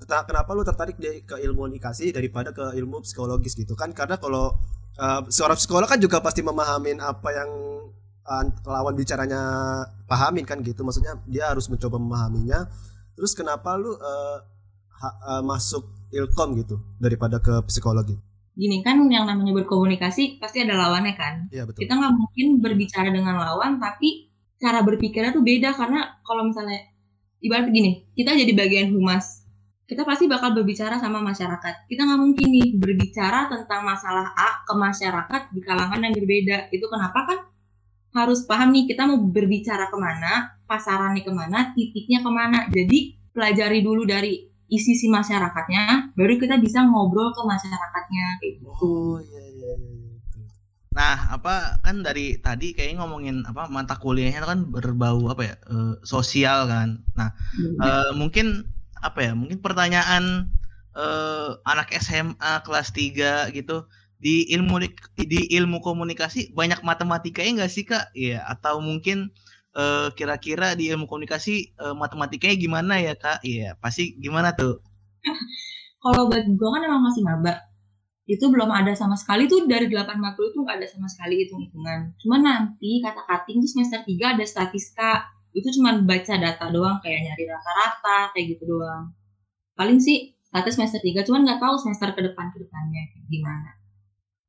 tentang- 0.01 0.25
kenapa 0.25 0.57
lu 0.57 0.65
tertarik 0.65 0.97
di, 0.97 1.21
ke 1.21 1.37
ilmu 1.37 1.69
komunikasi 1.69 2.09
daripada 2.09 2.49
ke 2.49 2.73
ilmu 2.73 3.05
psikologis 3.05 3.53
gitu 3.53 3.77
kan? 3.77 3.93
Karena 3.93 4.17
kalau 4.17 4.57
eh, 4.95 5.21
seorang 5.29 5.57
psikolog 5.59 5.87
kan 5.87 5.99
juga 5.99 6.19
pasti 6.19 6.41
memahamin 6.41 6.99
apa 6.99 7.29
yang 7.31 7.49
eh, 8.25 8.43
lawan 8.65 8.95
bicaranya 8.95 9.41
pahamin 10.05 10.43
kan 10.47 10.59
gitu. 10.61 10.81
Maksudnya 10.81 11.19
dia 11.27 11.51
harus 11.51 11.67
mencoba 11.67 11.99
memahaminya. 12.01 12.67
Terus 13.15 13.31
kenapa 13.31 13.79
lu 13.79 13.95
ha- 13.95 15.17
eh, 15.37 15.43
masuk 15.43 15.83
ilkom 16.11 16.55
gitu 16.59 16.79
daripada 16.97 17.39
ke 17.39 17.53
psikologi? 17.67 18.15
gini 18.55 18.79
kan 18.87 18.95
yang 19.11 19.27
namanya 19.27 19.51
berkomunikasi 19.51 20.39
pasti 20.39 20.63
ada 20.63 20.79
lawannya 20.79 21.11
kan 21.19 21.51
Iya 21.51 21.67
betul. 21.67 21.83
kita 21.83 21.91
nggak 21.99 22.13
mungkin 22.15 22.47
berbicara 22.63 23.11
dengan 23.11 23.35
lawan 23.35 23.83
tapi 23.83 24.31
cara 24.55 24.79
berpikirnya 24.79 25.35
tuh 25.35 25.43
beda 25.43 25.75
karena 25.75 26.23
kalau 26.23 26.47
misalnya 26.47 26.87
ibarat 27.43 27.67
gini 27.67 28.07
kita 28.15 28.31
jadi 28.31 28.55
bagian 28.55 28.95
humas 28.95 29.43
kita 29.85 30.01
pasti 30.01 30.25
bakal 30.25 30.57
berbicara 30.57 30.97
sama 30.97 31.21
masyarakat 31.21 31.85
kita 31.85 32.01
nggak 32.01 32.21
mungkin 32.21 32.47
nih 32.49 32.67
berbicara 32.73 33.45
tentang 33.53 33.85
masalah 33.85 34.33
A 34.33 34.65
ke 34.65 34.73
masyarakat 34.73 35.41
di 35.53 35.61
kalangan 35.61 36.01
yang 36.01 36.13
berbeda 36.17 36.73
itu 36.73 36.85
kenapa 36.89 37.19
kan 37.29 37.39
harus 38.17 38.47
paham 38.49 38.73
nih 38.73 38.89
kita 38.89 39.05
mau 39.05 39.21
berbicara 39.21 39.91
ke 39.93 39.97
mana 39.99 40.57
pasarannya 40.65 41.21
ke 41.21 41.29
mana 41.29 41.75
titiknya 41.77 42.25
ke 42.25 42.31
mana 42.33 42.65
jadi 42.73 43.13
pelajari 43.29 43.85
dulu 43.85 44.09
dari 44.09 44.49
isi 44.65 44.97
si 44.97 45.05
masyarakatnya 45.05 46.17
baru 46.17 46.41
kita 46.41 46.57
bisa 46.57 46.81
ngobrol 46.81 47.29
ke 47.29 47.41
masyarakatnya 47.45 48.25
gitu 48.41 48.65
Oh 48.81 49.21
iya 49.21 49.41
iya 49.53 49.71
iya. 49.77 49.93
iya. 49.93 50.05
Nah, 50.95 51.15
apa 51.35 51.83
kan 51.83 52.01
dari 52.01 52.39
tadi 52.39 52.71
kayaknya 52.71 53.03
ngomongin 53.03 53.43
apa 53.43 53.67
mata 53.67 53.99
kuliahnya 53.99 54.47
kan 54.47 54.63
berbau 54.71 55.27
apa 55.27 55.43
ya 55.43 55.55
eh, 55.67 55.93
sosial 56.07 56.71
kan. 56.71 57.03
Nah, 57.19 57.29
eh, 57.59 58.11
mungkin 58.15 58.63
apa 59.05 59.19
ya? 59.21 59.31
Mungkin 59.37 59.61
pertanyaan 59.61 60.49
eh, 60.97 61.49
anak 61.61 61.93
SMA 62.01 62.51
kelas 62.65 62.89
3 62.91 63.53
gitu 63.53 63.85
di 64.17 64.49
ilmu 64.55 64.81
di 65.19 65.39
ilmu 65.53 65.83
komunikasi 65.83 66.55
banyak 66.55 66.81
matematikanya 66.81 67.63
nggak 67.63 67.73
sih 67.73 67.85
kak? 67.85 68.09
Iya 68.17 68.41
atau 68.49 68.81
mungkin 68.81 69.29
eh, 69.77 70.07
kira-kira 70.17 70.73
di 70.73 70.89
ilmu 70.89 71.05
komunikasi 71.05 71.77
eh, 71.77 71.95
matematikanya 71.95 72.55
gimana 72.57 72.93
ya 72.97 73.13
kak? 73.13 73.45
Iya 73.45 73.77
pasti 73.77 74.17
gimana 74.17 74.57
tuh? 74.57 74.81
kalau 76.05 76.29
buat 76.29 76.45
gue 76.45 76.69
kan 76.69 76.81
emang 76.85 77.01
masih 77.01 77.25
maba 77.25 77.65
itu 78.25 78.41
belum 78.49 78.73
ada 78.73 78.89
sama 78.97 79.13
sekali 79.13 79.45
tuh 79.45 79.69
dari 79.69 79.85
8 79.85 80.17
matkul 80.17 80.49
itu 80.49 80.57
nggak 80.61 80.81
ada 80.81 80.87
sama 80.89 81.05
sekali 81.05 81.45
hitung-hitungan 81.45 82.13
cuma 82.17 82.41
nanti 82.41 83.01
kata 83.01 83.21
cutting 83.25 83.61
tuh 83.61 83.69
semester 83.69 84.01
3 84.01 84.33
ada 84.37 84.45
statistika 84.45 85.29
itu 85.55 85.67
cuma 85.79 85.95
baca 86.03 86.33
data 86.35 86.65
doang 86.75 86.97
kayak 86.99 87.19
nyari 87.25 87.43
rata-rata 87.47 88.35
kayak 88.35 88.45
gitu 88.55 88.63
doang 88.75 89.15
paling 89.79 89.99
sih 90.03 90.17
kata 90.51 90.69
semester 90.71 90.99
3 90.99 91.23
cuman 91.27 91.41
nggak 91.47 91.59
tahu 91.63 91.75
semester 91.79 92.11
ke 92.15 92.21
depan 92.27 92.51
ke 92.53 92.57
depannya 92.63 93.01
gimana 93.31 93.71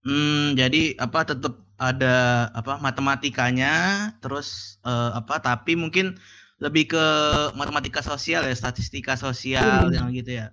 Hmm, 0.07 0.55
jadi 0.55 0.95
apa 1.03 1.27
tetap 1.27 1.67
ada 1.83 2.47
apa 2.55 2.79
matematikanya, 2.79 3.75
terus 4.23 4.79
eh, 4.87 5.11
apa 5.19 5.43
tapi 5.43 5.75
mungkin 5.75 6.15
lebih 6.63 6.95
ke 6.95 7.05
matematika 7.59 8.01
sosial 8.01 8.47
ya, 8.47 8.55
statistika 8.55 9.19
sosial 9.19 9.91
Iya. 9.91 9.99
yang 9.99 10.15
gitu 10.15 10.31
ya. 10.31 10.47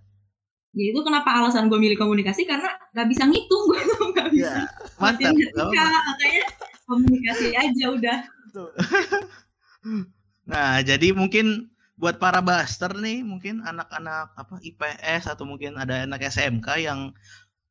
ya 0.74 0.84
itu 0.90 1.00
kenapa 1.06 1.38
alasan 1.38 1.70
gue 1.70 1.78
milih 1.78 2.02
komunikasi 2.02 2.50
karena 2.50 2.66
nggak 2.98 3.08
bisa 3.14 3.24
ngitung 3.30 3.64
gue 3.70 3.82
tuh 3.94 4.10
nggak 4.10 4.30
bisa 4.34 4.58
Iya, 4.58 4.66
mantap. 4.98 5.34
makanya 5.38 6.44
komunikasi 6.90 7.46
aja 7.54 7.86
udah 7.94 8.18
Nah, 10.44 10.84
jadi 10.84 11.16
mungkin 11.16 11.72
buat 11.96 12.20
para 12.20 12.44
baster 12.44 12.92
nih, 12.98 13.24
mungkin 13.24 13.64
anak-anak 13.64 14.36
apa 14.36 14.56
IPS 14.60 15.32
atau 15.32 15.48
mungkin 15.48 15.78
ada 15.80 16.04
anak 16.04 16.26
SMK 16.28 16.68
yang 16.84 17.14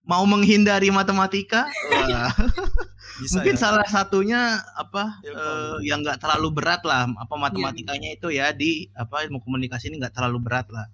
mau 0.02 0.24
menghindari 0.26 0.90
matematika, 0.90 1.68
wah, 1.92 2.30
Bisa 3.22 3.38
mungkin 3.38 3.54
ya. 3.54 3.60
salah 3.60 3.86
satunya 3.86 4.58
apa 4.74 5.20
Ilkom. 5.22 5.38
eh, 5.38 5.76
yang 5.86 6.02
nggak 6.02 6.18
terlalu 6.18 6.48
berat 6.58 6.82
lah, 6.82 7.06
apa 7.06 7.34
matematikanya 7.38 8.18
itu 8.18 8.32
ya 8.34 8.50
di 8.50 8.88
apa 8.98 9.22
ilmu 9.26 9.38
komunikasi 9.44 9.92
ini 9.92 10.02
nggak 10.02 10.14
terlalu 10.16 10.38
berat 10.42 10.66
lah. 10.74 10.86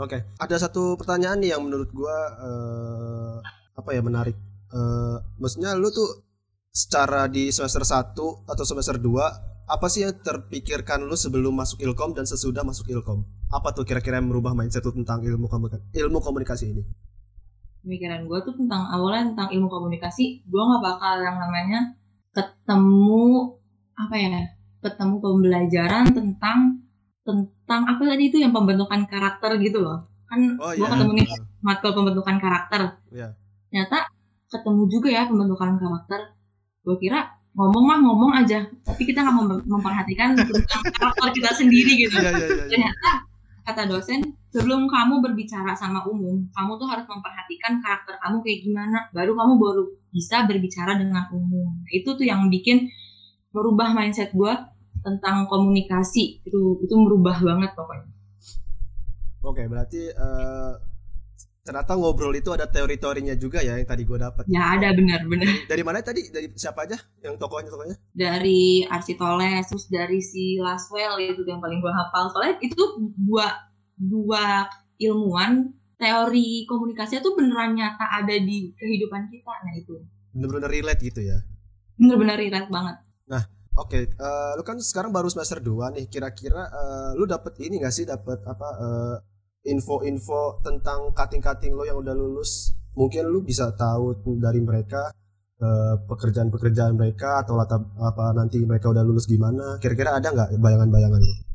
Oke, 0.00 0.24
ada 0.40 0.56
satu 0.56 0.96
pertanyaan 0.96 1.42
nih 1.42 1.52
yang 1.52 1.66
menurut 1.66 1.90
gua 1.92 2.16
eh, 2.40 3.36
apa 3.76 3.90
ya 3.92 4.00
menarik. 4.00 4.36
Eh, 4.72 5.16
maksudnya 5.36 5.76
lu 5.76 5.90
tuh 5.92 6.24
secara 6.70 7.26
di 7.26 7.50
semester 7.50 7.82
1 7.82 8.14
atau 8.46 8.64
semester 8.64 8.96
2 8.96 9.49
apa 9.70 9.86
sih 9.86 10.02
yang 10.02 10.18
terpikirkan 10.18 11.06
lu 11.06 11.14
sebelum 11.14 11.54
masuk 11.54 11.78
Ilkom 11.78 12.10
dan 12.18 12.26
sesudah 12.26 12.66
masuk 12.66 12.90
Ilkom? 12.90 13.22
Apa 13.54 13.70
tuh 13.70 13.86
kira-kira 13.86 14.18
yang 14.18 14.26
merubah 14.26 14.50
mindset 14.50 14.82
lu 14.82 14.90
tentang 14.90 15.22
ilmu 15.22 15.46
komunikasi, 15.46 15.94
ilmu 15.94 16.18
komunikasi 16.18 16.64
ini? 16.74 16.82
pemikiran 17.80 18.28
gue 18.28 18.38
tuh 18.44 18.54
tentang 18.60 18.92
awalnya 18.92 19.32
tentang 19.32 19.48
ilmu 19.56 19.68
komunikasi 19.72 20.44
gue 20.44 20.62
nggak 20.62 20.82
bakal 20.84 21.14
yang 21.24 21.36
namanya 21.40 21.96
ketemu 22.36 23.56
apa 23.96 24.14
ya 24.16 24.28
ketemu 24.80 25.14
pembelajaran 25.20 26.04
tentang 26.12 26.58
tentang 27.24 27.80
apa 27.88 28.02
tadi 28.04 28.32
itu 28.32 28.36
yang 28.40 28.52
pembentukan 28.52 29.04
karakter 29.08 29.56
gitu 29.60 29.80
loh 29.80 30.08
kan 30.28 30.40
Oh 30.60 30.72
gue 30.72 30.84
iya. 30.84 30.92
ketemu 30.92 31.12
nih 31.20 31.26
matkul 31.64 31.92
pembentukan 31.96 32.36
karakter 32.36 32.80
Iya. 33.12 33.28
ternyata 33.68 33.98
ketemu 34.50 34.82
juga 34.88 35.08
ya 35.08 35.22
pembentukan 35.28 35.80
karakter 35.80 36.20
gue 36.84 36.96
kira 37.00 37.39
ngomong 37.50 37.84
mah 37.84 37.98
ngomong 37.98 38.32
aja 38.38 38.62
tapi 38.86 39.02
kita 39.10 39.26
nggak 39.26 39.36
mem- 39.42 39.64
memperhatikan 39.66 40.38
karakter 40.94 41.28
kita 41.34 41.50
sendiri 41.54 41.92
gitu 42.06 42.16
Iya 42.16 42.30
iya 42.30 42.38
iya. 42.38 42.46
iya. 42.46 42.66
ternyata 42.70 43.10
kata 43.66 43.82
dosen 43.90 44.22
sebelum 44.50 44.86
kamu 44.86 45.18
berbicara 45.22 45.74
sama 45.74 46.02
umum 46.06 46.46
kamu 46.54 46.72
tuh 46.78 46.86
harus 46.86 47.06
memperhatikan 47.10 47.82
karakter 47.82 48.14
kamu 48.22 48.36
kayak 48.42 48.60
gimana 48.66 48.98
baru 49.10 49.34
kamu 49.34 49.52
baru 49.58 49.82
bisa 50.10 50.46
berbicara 50.46 50.94
dengan 50.98 51.26
umum 51.30 51.70
Nah, 51.80 51.90
itu 51.90 52.06
tuh 52.14 52.26
yang 52.26 52.46
bikin 52.50 52.86
merubah 53.50 53.90
mindset 53.94 54.30
gue 54.30 54.52
tentang 55.02 55.50
komunikasi 55.50 56.42
itu 56.46 56.60
itu 56.82 56.94
merubah 56.94 57.34
banget 57.42 57.74
pokoknya 57.74 58.08
Oke, 59.40 59.64
berarti 59.64 60.12
eh, 60.12 60.72
ternyata 61.70 61.94
ngobrol 61.94 62.34
itu 62.34 62.50
ada 62.50 62.66
teori-teorinya 62.66 63.38
juga 63.38 63.62
ya 63.62 63.78
yang 63.78 63.86
tadi 63.86 64.02
gua 64.02 64.18
dapat. 64.26 64.42
ya 64.50 64.74
ada 64.74 64.90
benar-benar 64.90 65.46
Dari, 65.46 65.70
dari 65.70 65.82
mana 65.86 66.02
tadi? 66.02 66.26
Dari 66.34 66.50
siapa 66.58 66.82
aja? 66.82 66.98
Yang 67.22 67.38
tokohnya 67.38 67.70
tokohnya? 67.70 67.96
dari 68.10 68.82
Arsitoles 68.90 69.70
terus 69.70 69.86
dari 69.86 70.18
si 70.18 70.58
Laswell 70.58 71.14
itu 71.22 71.46
yang 71.46 71.62
paling 71.62 71.78
gue 71.78 71.92
hafal 71.94 72.26
soalnya 72.34 72.58
itu 72.58 72.82
dua 73.14 73.46
dua 73.94 74.66
ilmuwan 74.98 75.70
teori 75.94 76.66
komunikasi 76.66 77.22
tuh 77.22 77.38
beneran 77.38 77.78
nyata 77.78 78.02
ada 78.18 78.34
di 78.34 78.74
kehidupan 78.74 79.30
kita 79.30 79.52
nah 79.62 79.74
itu 79.78 79.94
Bener-bener 80.34 80.70
relate 80.70 81.00
gitu 81.06 81.22
ya. 81.22 81.38
bener-bener 82.00 82.36
relate 82.38 82.68
banget 82.72 82.96
Oke, 83.78 84.12
eh, 84.12 84.50
lu 84.58 84.62
kan 84.66 84.76
sekarang 84.82 85.08
baru 85.14 85.30
semester 85.30 85.62
2 85.62 85.94
nih. 85.94 86.04
Kira-kira 86.10 86.68
eh, 86.68 87.10
lu 87.16 87.24
dapet 87.24 87.54
ini 87.64 87.80
gak 87.80 87.94
sih 87.94 88.04
dapat 88.04 88.42
apa 88.44 88.68
eh, 88.76 89.14
info-info 89.64 90.64
tentang 90.64 91.12
cutting-cutting 91.12 91.72
lo 91.76 91.84
yang 91.84 92.00
udah 92.00 92.14
lulus? 92.16 92.72
Mungkin 92.96 93.28
lu 93.28 93.44
bisa 93.44 93.70
tahu 93.76 94.16
dari 94.40 94.60
mereka 94.60 95.12
eh, 95.60 95.94
pekerjaan-pekerjaan 96.06 96.96
mereka 96.96 97.44
atau 97.44 97.56
latar 97.56 97.80
apa 98.00 98.32
nanti 98.34 98.60
mereka 98.64 98.90
udah 98.90 99.04
lulus 99.04 99.28
gimana? 99.28 99.76
Kira-kira 99.78 100.16
ada 100.16 100.28
nggak 100.32 100.58
bayangan-bayangan 100.58 101.20
lu? 101.20 101.50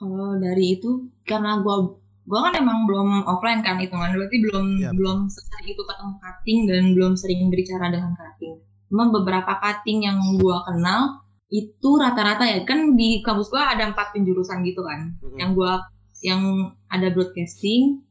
kalau 0.00 0.40
dari 0.40 0.80
itu 0.80 1.12
karena 1.28 1.60
gue 1.60 1.76
gue 2.24 2.40
kan 2.40 2.56
emang 2.56 2.88
belum 2.88 3.28
offline 3.28 3.60
kan 3.60 3.76
hitungan 3.76 4.16
berarti 4.16 4.36
belum 4.48 4.66
betul. 4.80 4.96
belum 4.96 5.18
sering 5.28 5.66
itu 5.68 5.82
ketemu 5.84 6.12
cutting 6.16 6.60
dan 6.64 6.82
belum 6.96 7.12
sering 7.20 7.40
berbicara 7.52 7.86
dengan 7.92 8.12
cutting 8.16 8.54
cuma 8.88 9.04
beberapa 9.12 9.52
cutting 9.60 10.08
yang 10.08 10.16
gue 10.40 10.56
kenal 10.64 11.20
itu 11.52 11.90
rata-rata 12.00 12.48
ya 12.48 12.64
kan 12.64 12.96
di 12.96 13.20
kampus 13.20 13.52
gue 13.52 13.60
ada 13.60 13.92
empat 13.92 14.16
penjurusan 14.16 14.64
gitu 14.64 14.80
kan 14.80 15.12
Mm-mm. 15.20 15.36
yang 15.36 15.52
gua 15.52 15.84
yang 16.20 16.72
ada 16.92 17.08
broadcasting, 17.12 18.04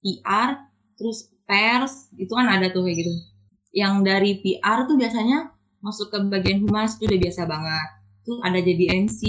PR, 0.00 0.58
terus 0.96 1.32
pers, 1.44 2.08
itu 2.16 2.32
kan 2.32 2.48
ada 2.48 2.72
tuh 2.72 2.84
kayak 2.84 3.04
gitu. 3.04 3.12
Yang 3.72 3.94
dari 4.04 4.30
PR 4.40 4.84
tuh 4.88 4.96
biasanya 4.96 5.52
masuk 5.82 6.12
ke 6.12 6.18
bagian 6.28 6.64
humas 6.64 6.96
itu 6.96 7.08
udah 7.08 7.20
biasa 7.20 7.42
banget. 7.44 7.88
Tuh 8.22 8.38
ada 8.44 8.58
jadi 8.62 8.84
MC, 9.02 9.20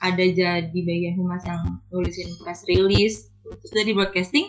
ada 0.00 0.24
jadi 0.24 0.80
bagian 0.80 1.14
humas 1.20 1.42
yang 1.44 1.60
nulisin 1.92 2.30
press 2.40 2.64
release. 2.70 3.28
Terus 3.44 3.72
dari 3.74 3.92
broadcasting 3.92 4.46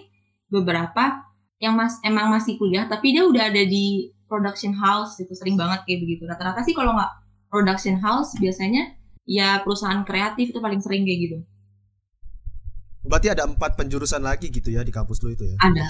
beberapa 0.52 1.32
yang 1.62 1.78
mas 1.78 2.02
emang 2.02 2.34
masih 2.34 2.58
kuliah 2.58 2.90
tapi 2.90 3.14
dia 3.14 3.24
udah 3.24 3.54
ada 3.54 3.64
di 3.64 4.10
production 4.26 4.74
house 4.74 5.22
itu 5.22 5.32
sering 5.38 5.56
banget 5.60 5.86
kayak 5.86 6.00
begitu. 6.04 6.24
Rata-rata 6.26 6.62
sih 6.66 6.74
kalau 6.74 6.96
nggak 6.96 7.12
production 7.52 8.00
house 8.00 8.34
biasanya 8.40 8.96
ya 9.28 9.62
perusahaan 9.62 10.02
kreatif 10.08 10.56
itu 10.56 10.60
paling 10.60 10.80
sering 10.80 11.04
kayak 11.04 11.20
gitu. 11.30 11.38
Berarti 13.02 13.28
ada 13.34 13.50
empat 13.50 13.74
penjurusan 13.78 14.22
lagi 14.22 14.54
gitu 14.54 14.70
ya 14.70 14.86
di 14.86 14.94
kampus 14.94 15.22
lu 15.26 15.34
itu 15.34 15.46
ya? 15.50 15.58
Ada. 15.58 15.88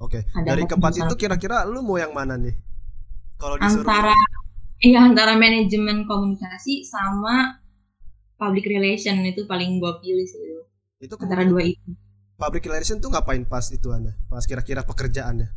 Oke. 0.00 0.24
Ada 0.32 0.56
Dari 0.56 0.62
empat 0.64 0.76
keempat 0.76 0.92
itu 1.04 1.14
kira-kira 1.16 1.64
lu 1.64 1.80
mau 1.80 1.96
yang 1.96 2.12
mana 2.12 2.36
nih? 2.36 2.56
Kalau 3.40 3.56
disuruh 3.56 3.88
antara 3.88 4.12
iya 4.84 5.00
antara 5.00 5.32
manajemen 5.36 6.04
komunikasi 6.04 6.84
sama 6.84 7.56
public 8.36 8.68
relation 8.68 9.20
itu 9.24 9.44
paling 9.48 9.80
gue 9.80 9.92
pilih 10.00 10.24
sih 10.28 10.40
itu. 10.40 10.60
itu 11.00 11.14
antara 11.16 11.48
dua 11.48 11.64
itu. 11.64 11.96
public 12.36 12.64
relation 12.68 13.00
tuh 13.00 13.12
ngapain 13.12 13.44
pas 13.44 13.64
itu 13.72 13.88
anda? 13.92 14.16
Pas 14.28 14.44
kira-kira 14.44 14.84
pekerjaannya? 14.84 15.48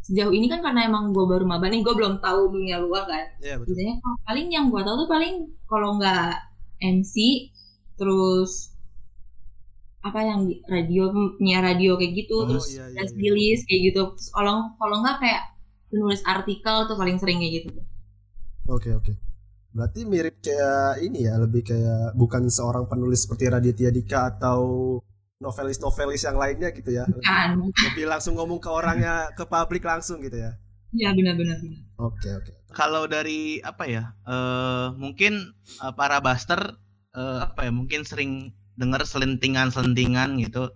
Sejauh 0.00 0.32
ini 0.32 0.48
kan 0.48 0.64
karena 0.64 0.88
emang 0.88 1.12
gue 1.12 1.24
baru 1.28 1.44
maba 1.44 1.68
nih, 1.68 1.84
gue 1.84 1.92
belum 1.92 2.24
tahu 2.24 2.56
dunia 2.56 2.80
luar 2.80 3.04
kan. 3.04 3.24
Iya 3.44 3.60
betul. 3.60 3.76
biasanya 3.76 3.94
paling 4.24 4.46
yang 4.48 4.72
gua 4.72 4.80
tahu 4.84 5.04
tuh 5.04 5.08
paling 5.12 5.34
kalau 5.68 6.00
nggak 6.00 6.40
MC 6.80 7.14
terus 8.00 8.72
apa 10.00 10.20
yang 10.24 10.48
di 10.48 10.64
radio 10.64 11.12
penyiar 11.36 11.62
radio 11.62 12.00
kayak 12.00 12.12
gitu 12.16 12.36
Oh, 12.40 12.48
terus 12.48 12.72
iya, 12.72 12.88
iya, 12.88 13.04
iya. 13.04 13.20
release 13.20 13.62
kayak 13.68 13.80
gitu 13.92 14.02
Terus 14.16 14.28
kalau 14.32 14.72
kalau 14.80 14.96
nggak 15.04 15.16
kayak 15.20 15.42
penulis 15.92 16.20
artikel 16.24 16.76
tuh 16.88 16.96
paling 16.96 17.16
sering 17.20 17.38
kayak 17.42 17.52
gitu 17.64 17.68
Oke 18.68 18.90
oke. 18.94 19.12
Berarti 19.70 20.02
mirip 20.02 20.38
kayak 20.42 21.02
ini 21.02 21.26
ya, 21.26 21.34
lebih 21.38 21.62
kayak 21.62 22.14
bukan 22.14 22.46
seorang 22.50 22.86
penulis 22.86 23.22
seperti 23.22 23.50
Raditya 23.50 23.90
Dika 23.90 24.30
atau 24.34 24.60
novelis-novelis 25.38 26.22
yang 26.22 26.36
lainnya 26.38 26.70
gitu 26.70 26.90
ya. 26.92 27.04
kan 27.22 27.58
Lebih 27.58 28.06
langsung 28.06 28.34
ngomong 28.38 28.58
ke 28.58 28.70
orangnya, 28.70 29.30
ke 29.34 29.42
publik 29.46 29.82
langsung 29.82 30.22
gitu 30.22 30.36
ya. 30.38 30.54
ya 30.92 31.14
benar-benar 31.14 31.58
benar. 31.62 31.82
Oke 31.98 32.28
oke. 32.34 32.52
Kalau 32.70 33.06
dari 33.06 33.58
apa 33.62 33.84
ya? 33.86 34.04
eh 34.26 34.86
mungkin 34.94 35.32
eh, 35.82 35.92
para 35.94 36.18
buster 36.22 36.60
eh, 37.14 37.38
apa 37.46 37.66
ya? 37.66 37.72
Mungkin 37.74 38.00
sering 38.06 38.54
dengar 38.78 39.02
selentingan-selentingan 39.06 40.38
gitu 40.42 40.74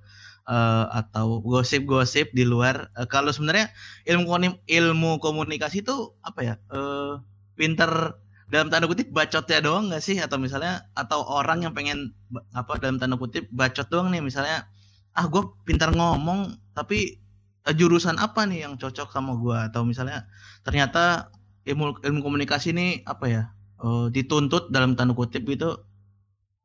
eh, 0.49 0.85
atau 0.91 1.41
gosip-gosip 1.45 2.33
di 2.35 2.45
luar. 2.47 2.91
Eh, 2.99 3.07
kalau 3.11 3.31
sebenarnya 3.35 3.71
ilmu 4.09 4.63
ilmu 4.67 5.11
komunikasi 5.23 5.85
itu 5.85 6.15
apa 6.25 6.41
ya? 6.43 6.55
eh 6.73 7.15
pinter 7.55 8.19
dalam 8.51 8.69
tanda 8.69 8.87
kutip 8.91 9.09
bacotnya 9.15 9.59
doang 9.63 9.91
nggak 9.91 10.03
sih? 10.05 10.17
Atau 10.21 10.39
misalnya 10.43 10.89
atau 10.99 11.23
orang 11.27 11.65
yang 11.65 11.73
pengen 11.77 12.15
apa 12.55 12.79
dalam 12.83 12.99
tanda 13.01 13.17
kutip 13.17 13.49
bacot 13.55 13.87
doang 13.91 14.11
nih 14.11 14.23
misalnya 14.25 14.67
ah 15.15 15.27
gue 15.31 15.43
pintar 15.63 15.95
ngomong 15.95 16.59
tapi 16.75 17.23
eh, 17.67 17.75
jurusan 17.75 18.19
apa 18.19 18.45
nih 18.51 18.67
yang 18.67 18.75
cocok 18.77 19.09
sama 19.15 19.39
gue 19.39 19.57
atau 19.71 19.87
misalnya 19.87 20.27
ternyata 20.67 21.31
ilmu 21.65 22.03
ilmu 22.03 22.21
komunikasi 22.21 22.75
ini 22.75 22.87
apa 23.07 23.27
ya 23.31 23.43
eh, 23.81 24.07
dituntut 24.11 24.75
dalam 24.75 24.99
tanda 24.99 25.15
kutip 25.15 25.47
gitu 25.47 25.79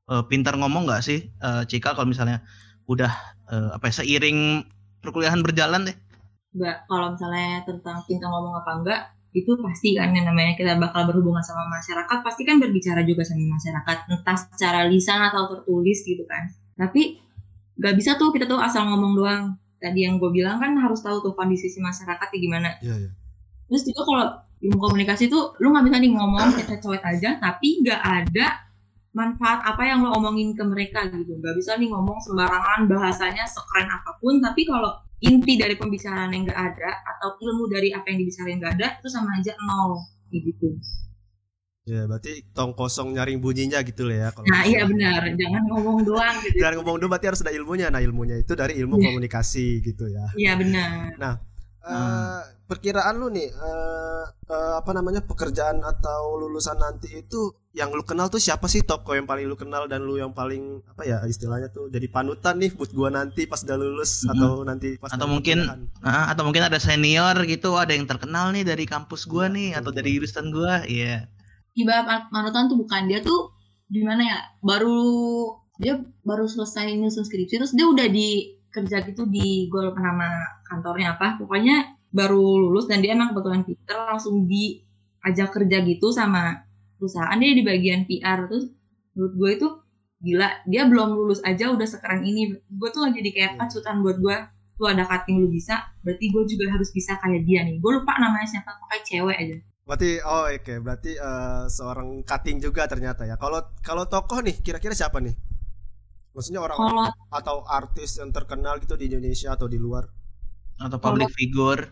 eh, 0.10 0.24
pintar 0.26 0.58
ngomong 0.58 0.90
nggak 0.90 1.02
sih 1.06 1.30
eh, 1.30 1.64
Cika 1.70 1.94
kalau 1.94 2.10
misalnya 2.10 2.42
udah 2.90 3.12
eh, 3.54 3.70
apa 3.78 3.94
ya, 3.94 4.02
seiring 4.02 4.66
perkuliahan 5.00 5.46
berjalan 5.46 5.88
deh? 5.88 5.98
Mbak, 6.50 6.90
kalau 6.90 7.14
misalnya 7.14 7.62
tentang 7.62 8.02
pintar 8.10 8.28
ngomong 8.34 8.58
apa 8.58 8.72
enggak 8.82 9.02
itu 9.30 9.54
pasti 9.62 9.94
kan 9.94 10.10
yang 10.10 10.26
namanya 10.26 10.58
kita 10.58 10.74
bakal 10.82 11.06
berhubungan 11.06 11.46
sama 11.46 11.70
masyarakat 11.70 12.26
pasti 12.26 12.42
kan 12.50 12.58
berbicara 12.58 13.06
juga 13.06 13.22
sama 13.22 13.46
masyarakat 13.46 13.98
entah 14.10 14.38
secara 14.42 14.90
lisan 14.90 15.22
atau 15.22 15.46
tertulis 15.54 16.02
gitu 16.02 16.26
kan. 16.26 16.50
Tapi 16.74 17.22
nggak 17.78 17.94
bisa 17.94 18.18
tuh 18.18 18.34
kita 18.34 18.50
tuh 18.50 18.58
asal 18.58 18.90
ngomong 18.90 19.14
doang. 19.14 19.44
Tadi 19.78 20.10
yang 20.10 20.18
gue 20.18 20.34
bilang 20.34 20.58
kan 20.58 20.74
harus 20.82 21.06
tahu 21.06 21.22
tuh 21.22 21.38
kondisi 21.38 21.70
si 21.70 21.78
masyarakat 21.80 22.26
kayak 22.26 22.42
gimana. 22.42 22.70
Iya 22.82 22.96
iya. 23.06 23.12
terus 23.70 23.86
juga 23.86 24.02
kalau 24.02 24.26
ilmu 24.66 24.78
komunikasi 24.82 25.30
tuh 25.30 25.54
lu 25.62 25.72
nggak 25.72 25.86
bisa 25.88 25.98
nih 26.02 26.12
ngomong 26.12 26.50
kita 26.58 26.76
coet 26.82 27.04
aja 27.06 27.38
tapi 27.38 27.86
nggak 27.86 28.02
ada 28.02 28.69
manfaat 29.10 29.66
apa 29.66 29.82
yang 29.90 30.06
lo 30.06 30.14
omongin 30.16 30.54
ke 30.54 30.62
mereka 30.62 31.10
gitu 31.10 31.34
nggak 31.42 31.56
bisa 31.58 31.76
nih 31.82 31.90
ngomong 31.90 32.18
sembarangan 32.22 32.86
bahasanya 32.86 33.44
sekeren 33.50 33.90
apa 33.90 34.16
pun 34.22 34.38
tapi 34.38 34.70
kalau 34.70 34.94
inti 35.20 35.58
dari 35.60 35.76
pembicaraan 35.76 36.30
yang 36.32 36.46
nggak 36.46 36.60
ada 36.60 36.92
atau 37.18 37.36
ilmu 37.42 37.68
dari 37.68 37.90
apa 37.92 38.06
yang 38.14 38.22
dibicarain 38.22 38.58
nggak 38.62 38.74
ada 38.80 38.88
itu 39.02 39.08
sama 39.10 39.34
aja 39.38 39.54
nol 39.66 39.98
gitu 40.30 40.78
Ya 41.90 42.06
berarti 42.06 42.46
tong 42.54 42.78
kosong 42.78 43.18
nyaring 43.18 43.42
bunyinya 43.42 43.82
gitu 43.82 44.06
lah 44.06 44.18
ya. 44.22 44.28
Kalau 44.30 44.46
nah 44.46 44.62
iya 44.62 44.86
benar 44.86 45.26
jangan 45.34 45.64
ngomong 45.74 46.06
doang 46.06 46.38
gitu 46.46 46.62
Dan 46.62 46.78
ngomong 46.78 47.02
dulu 47.02 47.10
berarti 47.10 47.34
harus 47.34 47.42
ada 47.42 47.50
ilmunya. 47.50 47.90
Nah 47.90 47.98
ilmunya 47.98 48.38
itu 48.38 48.54
dari 48.54 48.78
ilmu 48.78 49.02
Iya. 49.02 49.10
komunikasi 49.10 49.82
gitu 49.82 50.06
ya. 50.06 50.30
iya 50.38 50.54
benar 50.54 51.18
Eh, 51.80 52.42
perkiraan 52.70 53.18
lu 53.18 53.34
nih 53.34 53.50
eh, 53.50 54.24
eh, 54.52 54.74
apa 54.78 54.92
namanya 54.94 55.26
pekerjaan 55.26 55.80
atau 55.82 56.38
lulusan 56.38 56.78
nanti 56.78 57.24
itu 57.24 57.50
yang 57.70 57.94
lu 57.94 58.02
kenal 58.02 58.34
tuh 58.34 58.42
siapa 58.42 58.66
sih 58.66 58.82
tokoh 58.82 59.14
yang 59.14 59.30
paling 59.30 59.46
lu 59.46 59.54
kenal 59.54 59.86
dan 59.86 60.02
lu 60.02 60.18
yang 60.18 60.34
paling 60.34 60.82
apa 60.90 61.06
ya 61.06 61.18
istilahnya 61.24 61.70
tuh 61.70 61.86
jadi 61.88 62.10
panutan 62.10 62.58
nih 62.58 62.74
buat 62.74 62.90
gua 62.90 63.14
nanti 63.14 63.46
pas 63.46 63.62
udah 63.62 63.78
lulus 63.78 64.26
Mhm. 64.26 64.32
atau 64.34 64.52
nanti 64.66 64.90
pas 64.98 65.14
Atau 65.14 65.30
mungkin. 65.30 65.58
Ah, 66.02 66.34
atau 66.34 66.50
mungkin 66.50 66.66
ada 66.66 66.82
senior 66.82 67.38
gitu 67.46 67.78
ada 67.78 67.94
yang 67.94 68.10
terkenal 68.10 68.50
nih 68.50 68.66
dari 68.66 68.90
kampus 68.90 69.30
gua 69.30 69.46
Iya, 69.46 69.54
nih 69.54 69.68
betul, 69.70 69.80
atau 69.86 69.92
dari 69.94 70.10
jurusan 70.18 70.46
gua 70.50 70.74
iya 70.90 71.30
ibarat 71.78 72.28
manutan 72.34 72.66
tuh 72.68 72.76
bukan 72.76 73.06
dia 73.06 73.22
tuh 73.22 73.54
gimana 73.88 74.22
ya 74.26 74.38
baru 74.60 75.00
dia 75.78 76.02
baru 76.26 76.44
selesai 76.44 76.92
nyusun 76.92 77.24
skripsi 77.24 77.62
terus 77.62 77.72
dia 77.72 77.86
udah 77.86 78.10
di 78.10 78.58
kerja 78.70 79.02
gitu 79.02 79.26
di 79.26 79.66
gue 79.66 79.82
lupa 79.82 79.98
nama 79.98 80.30
kantornya 80.68 81.16
apa 81.16 81.40
pokoknya 81.40 81.98
baru 82.12 82.38
lulus 82.68 82.86
dan 82.86 83.02
dia 83.02 83.16
emang 83.16 83.32
kebetulan 83.34 83.62
pinter 83.64 83.98
langsung 83.98 84.46
diajak 84.46 85.50
kerja 85.50 85.78
gitu 85.82 86.12
sama 86.12 86.68
perusahaan 87.00 87.40
dia 87.40 87.56
di 87.56 87.64
bagian 87.64 88.04
PR 88.04 88.46
terus 88.52 88.68
menurut 89.16 89.34
gue 89.40 89.50
itu 89.56 89.68
gila 90.20 90.50
dia 90.68 90.84
belum 90.84 91.16
lulus 91.16 91.40
aja 91.48 91.72
udah 91.72 91.88
sekeren 91.88 92.28
ini 92.28 92.60
gue 92.60 92.90
tuh 92.92 93.08
jadi 93.08 93.30
kayak 93.32 93.52
pacutan 93.56 94.04
buat 94.04 94.20
gue 94.20 94.36
tuh 94.76 94.88
ada 94.92 95.08
cutting 95.08 95.40
lu 95.40 95.48
bisa 95.48 95.80
berarti 96.04 96.26
gue 96.28 96.44
juga 96.44 96.66
harus 96.76 96.92
bisa 96.92 97.16
kayak 97.24 97.48
dia 97.48 97.64
nih 97.64 97.80
gue 97.80 97.92
lupa 97.96 98.20
namanya 98.20 98.48
siapa 98.48 98.76
pakai 98.86 99.00
cewek 99.08 99.38
aja 99.40 99.58
Berarti 99.90 100.22
oh 100.22 100.46
oke 100.46 100.74
berarti 100.86 101.18
eh, 101.18 101.66
seorang 101.66 102.22
cutting 102.22 102.62
juga 102.62 102.86
ternyata 102.86 103.26
ya. 103.26 103.42
Kalau 103.42 103.74
kalau 103.82 104.06
tokoh 104.06 104.46
nih 104.46 104.62
kira-kira 104.62 104.94
siapa 104.94 105.18
nih? 105.18 105.34
Maksudnya 106.38 106.62
orang 106.62 106.78
kalau 106.78 107.10
atau 107.34 107.58
artis 107.66 108.22
yang 108.22 108.30
terkenal 108.30 108.78
gitu 108.78 108.94
di 108.94 109.10
Indonesia 109.10 109.50
atau 109.50 109.66
di 109.66 109.82
luar? 109.82 110.06
atau 110.80 110.98
public 110.98 111.32
figure 111.36 111.92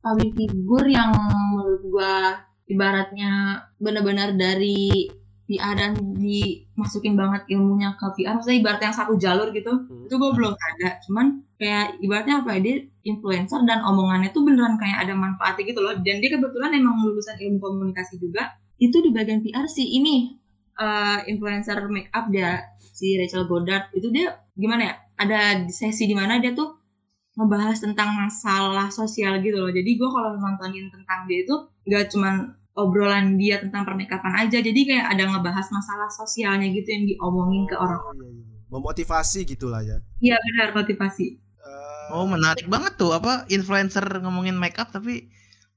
public 0.00 0.32
figure 0.32 0.88
yang 0.88 1.12
menurut 1.52 1.82
gua 1.92 2.40
ibaratnya 2.68 3.60
benar-benar 3.76 4.34
dari 4.34 5.08
PR 5.44 5.76
dan 5.76 5.92
dimasukin 6.16 7.20
banget 7.20 7.44
ilmunya 7.52 7.92
ke 8.00 8.06
PR 8.16 8.32
maksudnya 8.32 8.64
ibarat 8.64 8.80
yang 8.80 8.96
satu 8.96 9.12
jalur 9.20 9.52
gitu 9.52 9.68
Hmm. 9.68 10.08
itu 10.08 10.14
gua 10.16 10.32
belum 10.32 10.56
ada. 10.56 10.96
Cuman 11.04 11.44
kayak 11.60 12.00
ibaratnya 12.00 12.40
apa 12.40 12.56
ya 12.56 12.60
dia 12.64 12.76
influencer 13.04 13.60
dan 13.68 13.84
omongannya 13.84 14.32
tuh 14.32 14.40
beneran 14.40 14.80
kayak 14.80 15.04
ada 15.04 15.12
manfaatnya 15.12 15.68
gitu 15.68 15.80
loh. 15.84 15.92
Dan 16.00 16.24
dia 16.24 16.32
kebetulan 16.32 16.72
emang 16.72 16.96
lulusan 17.04 17.36
ilmu 17.36 17.60
komunikasi 17.60 18.16
juga. 18.16 18.56
Itu 18.80 19.04
di 19.04 19.12
bagian 19.12 19.44
PR 19.44 19.68
sih. 19.68 19.84
Ini 20.00 20.14
eh, 20.80 21.18
influencer 21.28 21.76
make 21.92 22.08
up 22.16 22.32
dia 22.32 22.64
si 22.80 23.20
Rachel 23.20 23.44
Goddard. 23.44 23.92
Itu 23.92 24.08
dia 24.08 24.40
gimana 24.56 24.82
ya 24.88 24.94
ada 25.20 25.40
sesi 25.68 26.08
di 26.08 26.16
mana 26.16 26.40
dia 26.40 26.56
tuh 26.56 26.83
ngebahas 27.34 27.78
tentang 27.82 28.14
masalah 28.14 28.88
sosial 28.94 29.42
gitu 29.42 29.58
loh. 29.58 29.70
Jadi 29.70 29.90
gue 29.98 30.08
kalau 30.08 30.38
nontonin 30.38 30.86
tentang 30.90 31.26
dia 31.26 31.42
itu 31.42 31.54
gak 31.90 32.14
cuman 32.14 32.54
obrolan 32.74 33.38
dia 33.38 33.62
tentang 33.62 33.86
pernikapan 33.86 34.46
aja. 34.46 34.58
Jadi 34.62 34.80
kayak 34.86 35.06
ada 35.14 35.30
ngebahas 35.30 35.66
masalah 35.70 36.10
sosialnya 36.10 36.70
gitu 36.70 36.88
yang 36.90 37.04
diomongin 37.06 37.66
ke 37.70 37.74
orang. 37.78 38.00
Oh, 38.02 38.14
iya, 38.14 38.30
iya. 38.30 38.58
Memotivasi 38.70 39.46
gitulah 39.46 39.82
ya. 39.82 39.98
Iya 40.18 40.36
benar 40.38 40.74
motivasi. 40.74 41.26
Eh, 41.64 42.06
oh 42.12 42.26
menarik 42.26 42.66
banget 42.66 42.98
tuh 42.98 43.14
apa 43.14 43.46
influencer 43.48 44.04
ngomongin 44.20 44.58
makeup 44.58 44.90
tapi 44.90 45.30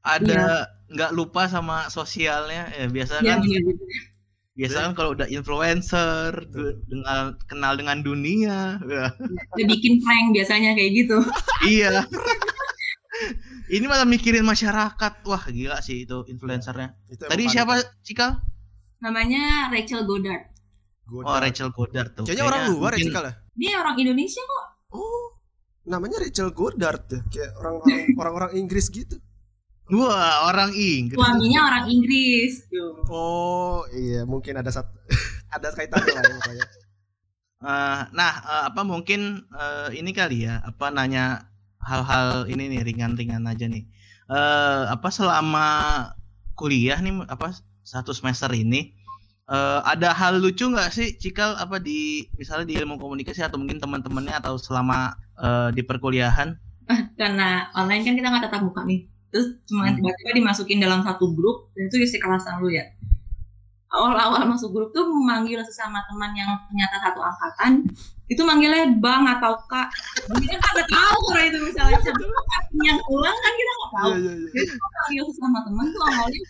ada 0.03 0.67
nggak 0.87 1.11
lupa 1.15 1.47
sama 1.51 1.87
sosialnya 1.91 2.71
ya 2.75 2.87
biasa 2.87 3.19
Iya 3.23 3.35
kan 3.35 3.39
benar. 3.43 3.61
biasa 3.63 4.16
kan 4.57 4.97
kalau 4.97 5.13
udah 5.13 5.29
influencer 5.29 6.33
dengan 6.89 7.37
kenal 7.45 7.77
dengan 7.77 8.01
dunia 8.01 8.81
ya. 8.81 9.13
Dia 9.53 9.65
bikin 9.69 10.01
prank 10.01 10.33
biasanya 10.33 10.73
kayak 10.73 10.91
gitu. 11.05 11.17
iya 11.77 12.01
ini 13.67 13.85
malah 13.89 14.07
mikirin 14.07 14.45
masyarakat 14.45 15.13
wah 15.25 15.43
gila 15.49 15.81
sih 15.81 16.05
itu 16.07 16.23
influencernya 16.27 16.95
itu 17.11 17.23
tadi 17.27 17.43
siapa. 17.49 17.81
Cikal 18.03 18.39
Namanya 18.97 19.69
Rachel 19.69 20.09
Goddard. 20.09 20.49
Goddard. 21.05 21.29
oh 21.29 21.37
Rachel 21.37 21.69
Goddard 21.69 22.09
tuh 22.17 22.25
Kayaknya 22.25 22.45
orang 22.49 22.61
luar 22.73 22.91
ya 22.97 23.05
Cikal 23.05 23.23
ya? 23.29 23.33
Dia 23.57 23.73
orang 23.81 23.95
Indonesia 24.01 24.41
kok. 24.41 24.65
Oh, 24.97 25.25
namanya 25.85 26.17
Rachel 26.23 26.49
Goddard 26.51 27.03
ya, 27.11 27.21
kayak 27.29 27.51
orang-orang 27.61 27.99
orang-orang 28.21 28.51
Inggris 28.57 28.87
gitu. 28.89 29.21
Wah 29.91 30.51
orang 30.51 30.71
Inggris 30.75 31.15
Suaminya 31.15 31.59
orang 31.67 31.85
Inggris. 31.87 32.67
Tuh. 32.67 32.93
Oh, 33.07 33.87
iya, 33.95 34.27
mungkin 34.27 34.59
ada 34.59 34.71
satu 34.71 34.91
ada 35.55 35.67
kaitannya 35.71 36.11
lah 36.11 36.23
ya 36.23 36.33
pokoknya. 36.39 36.65
Eh, 37.57 38.01
nah, 38.13 38.33
eh, 38.45 38.63
apa 38.69 38.81
mungkin 38.85 39.49
eh, 39.49 39.89
ini 39.97 40.11
kali 40.13 40.45
ya, 40.45 40.61
apa 40.61 40.93
nanya 40.93 41.49
hal-hal 41.81 42.45
ini 42.51 42.69
nih 42.69 42.81
ringan-ringan 42.85 43.47
aja 43.49 43.65
nih. 43.65 43.87
Eh, 44.29 44.83
apa 44.91 45.09
selama 45.09 45.67
kuliah 46.53 46.99
nih, 47.01 47.25
apa 47.25 47.55
satu 47.81 48.11
semester 48.13 48.51
ini, 48.53 48.93
eh, 49.49 49.79
ada 49.87 50.13
hal 50.13 50.37
lucu 50.43 50.69
nggak 50.69 50.91
sih 50.93 51.15
Cikal 51.17 51.57
apa 51.57 51.81
di 51.81 52.27
misalnya 52.37 52.67
di 52.69 52.75
ilmu 52.77 52.99
komunikasi 52.99 53.41
atau 53.41 53.57
mungkin 53.57 53.79
teman-temannya 53.81 54.37
atau 54.37 54.59
selama 54.59 55.15
eh, 55.39 55.69
di 55.73 55.81
perkuliahan? 55.81 56.53
karena 57.19 57.67
online 57.75 58.03
kan 58.03 58.13
kita 58.15 58.27
nggak 58.31 58.43
tatap 58.47 58.61
muka 58.63 58.83
nih 58.87 59.16
terus 59.37 59.53
cuma 59.69 59.85
Hmm. 59.85 60.01
tiba-tiba 60.01 60.31
dimasukin 60.33 60.81
dalam 60.81 61.05
satu 61.05 61.29
grup 61.37 61.69
dan 61.77 61.85
itu 61.85 62.01
isi 62.01 62.17
kelasan 62.17 62.57
lu 62.57 62.73
ya. 62.73 62.89
Awal-awal 63.93 64.49
masuk 64.49 64.73
grup 64.73 64.89
tuh 64.91 65.05
memanggil 65.05 65.61
sesama 65.61 66.01
teman 66.09 66.33
yang 66.33 66.49
ternyata 66.65 66.97
satu 67.05 67.21
angkatan 67.21 67.85
itu 68.27 68.41
manggilnya 68.43 68.91
bang 68.99 69.23
atau 69.37 69.55
kak. 69.71 69.87
Jadi 70.27 70.45
kan 70.51 70.59
kagak 70.59 70.87
tahu 70.91 71.19
orang 71.31 71.45
itu 71.47 71.57
misalnya 71.63 71.99
siapa. 72.01 72.25
yang 72.83 72.99
ulang 73.07 73.37
kan 73.37 73.53
kita 73.55 73.71
nggak 73.71 73.91
tahu. 73.93 74.09
Iya 74.11 74.17
iya 74.17 74.33
iya. 74.35 74.49
jadi 74.51 74.65
gue 74.75 74.89
panggil 74.91 75.23
sesama 75.31 75.59
teman 75.63 75.85
tuh 75.93 76.01
awalnya 76.03 76.41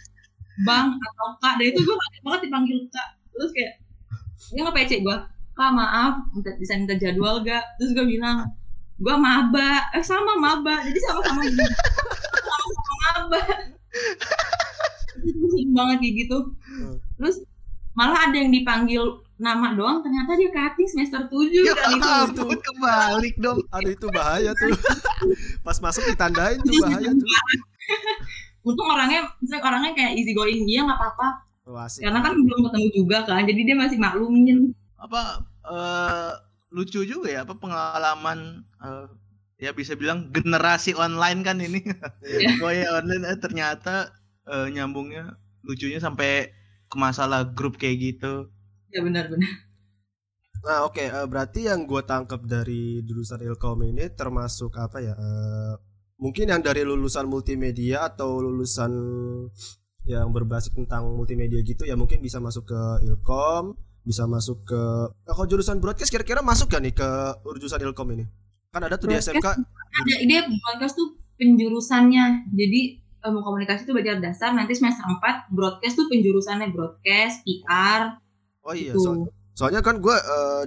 bang 0.65 0.85
atau 0.95 1.27
kak. 1.43 1.53
Dan 1.59 1.65
itu 1.69 1.79
gue 1.83 1.95
kaget 1.99 2.21
banget 2.25 2.39
dipanggil 2.47 2.77
kak. 2.89 3.07
Terus 3.35 3.51
kayak 3.53 3.73
dia 4.47 4.61
nge 4.63 4.73
PC 4.73 4.91
gue 5.03 5.17
kak 5.57 5.71
maaf 5.73 6.13
minta, 6.33 6.49
bisa 6.57 6.73
minta 6.77 6.95
jadwal 6.97 7.41
gak 7.45 7.65
terus 7.77 7.91
gue 7.93 8.05
bilang 8.09 8.49
gue 8.97 9.15
maba. 9.21 9.93
Eh 9.93 10.01
sama 10.01 10.33
maba. 10.41 10.81
Jadi 10.81 10.97
sama-sama 11.05 11.45
itu 15.27 15.45
sering 15.49 15.71
banget 15.73 15.97
kayak 16.03 16.15
gitu 16.25 16.37
terus 17.17 17.41
malah 17.97 18.29
ada 18.29 18.37
yang 18.37 18.53
dipanggil 18.53 19.25
nama 19.37 19.73
doang 19.73 20.01
ternyata 20.01 20.33
dia 20.37 20.49
cutting 20.49 20.89
semester 20.89 21.21
7 21.29 21.49
Ya 21.53 21.73
dan 21.77 21.93
itu 21.93 22.09
ampun 22.09 22.57
kebalik 22.57 23.35
dong. 23.37 23.61
Aduh 23.69 23.93
itu 23.93 24.09
bahaya 24.09 24.49
tuh. 24.57 24.73
Pas 25.61 25.77
masuk 25.77 26.09
ditandain 26.09 26.57
tuh 26.57 26.73
bahaya 26.81 27.13
tuh. 27.13 27.29
untung 28.67 28.87
orangnya 28.91 29.31
misalnya 29.39 29.63
orangnya 29.63 29.91
kayak 29.95 30.13
easy 30.19 30.35
going 30.35 30.67
dia 30.67 30.83
nggak 30.83 30.99
apa-apa 30.99 31.27
asik. 31.87 32.03
karena 32.03 32.19
kan 32.19 32.33
belum 32.35 32.59
ketemu 32.67 32.87
juga 32.91 33.17
kan 33.23 33.43
jadi 33.47 33.61
dia 33.63 33.75
masih 33.79 33.97
maklumin 33.99 34.75
Apa 34.99 35.45
eh, 35.63 36.31
lucu 36.75 37.07
juga 37.07 37.27
ya 37.31 37.47
apa 37.47 37.55
pengalaman 37.55 38.67
eh, 38.83 39.07
ya 39.57 39.73
bisa 39.73 39.97
bilang 39.97 40.29
generasi 40.35 40.93
online 40.93 41.41
kan 41.41 41.57
ini. 41.61 41.81
Iya. 42.23 42.61
Boy 42.61 42.85
online 42.85 43.25
eh, 43.25 43.39
ternyata 43.41 44.13
eh, 44.45 44.67
nyambungnya 44.73 45.37
lucunya 45.65 45.99
sampai 45.99 46.53
ke 46.87 46.95
masalah 46.95 47.43
grup 47.51 47.75
kayak 47.75 47.97
gitu. 47.99 48.49
ya 48.87 49.03
benar-benar 49.03 49.67
Nah 50.63 50.87
oke 50.87 51.03
eh, 51.03 51.27
berarti 51.27 51.69
yang 51.69 51.85
gue 51.85 52.01
tangkap 52.07 52.41
dari 52.47 53.03
jurusan 53.05 53.43
Ilkom 53.43 53.83
ini 53.85 54.09
termasuk 54.15 54.73
apa 54.79 54.97
ya? 55.03 55.13
eh, 55.13 55.73
mungkin 56.17 56.49
yang 56.49 56.61
dari 56.65 56.81
lulusan 56.81 57.29
multimedia 57.29 58.09
atau 58.09 58.41
lulusan 58.41 58.91
yang 60.07 60.31
berbasis 60.31 60.71
tentang 60.73 61.13
multimedia 61.13 61.59
gitu 61.61 61.83
ya 61.83 61.93
mungkin 61.99 62.23
bisa 62.23 62.39
masuk 62.39 62.71
ke 62.71 62.81
Ilkom, 63.05 63.75
bisa 64.07 64.23
masuk 64.25 64.63
ke 64.65 64.81
eh, 65.27 65.33
kalau 65.35 65.47
jurusan 65.47 65.77
broadcast 65.83 66.09
kira-kira 66.09 66.39
masuk 66.41 66.71
gak 66.71 66.81
nih 66.81 66.95
ke 66.95 67.09
jurusan 67.59 67.83
Ilkom 67.83 68.07
ini? 68.17 68.25
Kan 68.71 68.81
ada 68.83 68.95
tuh 68.95 69.07
di 69.07 69.15
Broadcast 69.15 69.31
SMK. 69.33 69.47
ada 69.97 70.13
ide 70.21 70.37
broadcast 70.61 70.93
tuh 70.93 71.07
penjurusannya 71.37 72.51
jadi 72.51 72.81
ilmu 73.25 73.39
komunikasi 73.41 73.83
itu 73.83 73.93
belajar 73.95 74.19
dasar 74.19 74.53
nanti 74.53 74.77
semester 74.77 75.01
4 75.03 75.49
broadcast 75.49 75.95
tuh 75.95 76.05
penjurusannya 76.07 76.69
broadcast 76.69 77.41
PR 77.41 78.19
Oh 78.61 78.75
iya, 78.75 78.91
gitu. 78.93 78.99
so- 78.99 79.31
soalnya 79.57 79.81
kan 79.81 79.97
gue 79.97 80.13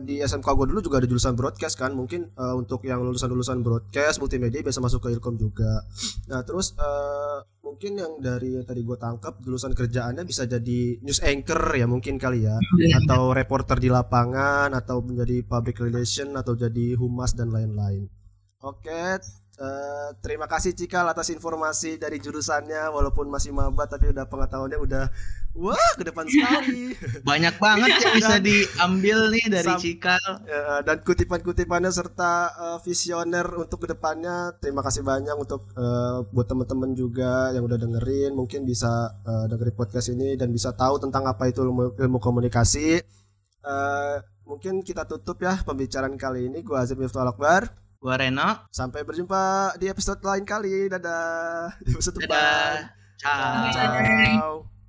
di 0.03 0.19
SMK 0.19 0.43
gue 0.51 0.67
dulu 0.67 0.81
juga 0.83 0.99
ada 0.99 1.07
jurusan 1.07 1.39
broadcast 1.39 1.79
kan, 1.79 1.95
mungkin 1.95 2.27
eh, 2.35 2.55
untuk 2.59 2.83
yang 2.83 3.07
lulusan-lulusan 3.07 3.63
broadcast 3.63 4.19
multimedia 4.19 4.67
bisa 4.67 4.83
masuk 4.83 5.07
ke 5.07 5.15
Ilkom 5.15 5.39
juga. 5.39 5.87
Nah 6.27 6.43
terus 6.43 6.75
eh, 6.75 7.39
mungkin 7.63 8.03
yang 8.03 8.19
dari 8.19 8.59
yang 8.59 8.67
tadi 8.67 8.83
gue 8.83 8.99
tangkap 8.99 9.39
jurusan 9.47 9.79
kerjaannya 9.79 10.27
bisa 10.27 10.51
jadi 10.51 10.99
news 11.07 11.23
anchor 11.23 11.63
ya 11.79 11.87
mungkin 11.87 12.19
kali 12.19 12.51
ya, 12.51 12.59
atau 13.07 13.31
reporter 13.31 13.79
di 13.79 13.87
lapangan, 13.87 14.75
atau 14.75 14.99
menjadi 15.07 15.47
public 15.47 15.79
relation, 15.79 16.35
atau 16.35 16.59
jadi 16.59 16.99
humas 16.99 17.39
dan 17.39 17.55
lain-lain. 17.55 18.11
Oke. 18.67 19.23
Eh, 19.61 20.09
terima 20.25 20.49
kasih 20.49 20.73
Cikal 20.73 21.05
atas 21.13 21.29
informasi 21.29 22.01
dari 22.01 22.17
jurusannya. 22.17 22.89
Walaupun 22.89 23.29
masih 23.29 23.53
maba 23.53 23.85
tapi 23.85 24.09
udah 24.09 24.25
pengetahuannya 24.25 24.81
udah 24.81 25.05
wah 25.55 25.93
ke 26.01 26.05
depan 26.09 26.25
sekali. 26.25 26.97
Banyak 27.29 27.61
banget 27.61 27.89
yang 28.01 28.15
bisa 28.17 28.37
diambil 28.41 29.19
nih 29.29 29.45
dari 29.53 29.69
Sam- 29.69 29.83
Cikal. 29.85 30.25
Ya, 30.49 30.81
dan 30.81 31.05
kutipan-kutipannya 31.05 31.93
serta 31.93 32.33
eh, 32.57 32.79
visioner 32.89 33.47
untuk 33.61 33.85
ke 33.85 33.93
depannya 33.93 34.57
terima 34.59 34.81
kasih 34.81 35.05
banyak 35.05 35.37
untuk 35.37 35.69
eh, 35.77 36.19
buat 36.33 36.47
teman-teman 36.49 36.97
juga 36.97 37.53
yang 37.53 37.69
udah 37.69 37.77
dengerin. 37.77 38.33
Mungkin 38.33 38.65
bisa 38.65 39.21
eh, 39.29 39.45
dengerin 39.53 39.77
podcast 39.77 40.09
ini 40.09 40.41
dan 40.41 40.49
bisa 40.51 40.73
tahu 40.73 40.97
tentang 40.97 41.29
apa 41.29 41.53
itu 41.53 41.61
ilmu, 41.61 42.01
ilmu 42.01 42.19
komunikasi. 42.19 42.97
Eh, 43.61 44.17
mungkin 44.49 44.81
kita 44.81 45.05
tutup 45.05 45.37
ya 45.45 45.61
pembicaraan 45.63 46.17
kali 46.17 46.49
ini. 46.49 46.65
Gua 46.65 46.83
Azim 46.83 46.97
Miftah 46.97 47.29
Akbar 47.29 47.90
Gua 48.01 48.17
Reno. 48.17 48.65
sampai 48.73 49.05
berjumpa 49.05 49.77
di 49.77 49.93
episode 49.93 50.25
lain 50.25 50.49
kali 50.49 50.89
dadah 50.89 51.69
di 51.85 51.93
episode 51.93 52.17
depan 52.17 52.33
Dadah. 52.33 52.75
Ciao. 53.21 53.53
Dadah. 53.69 53.73
ciao 53.77 54.80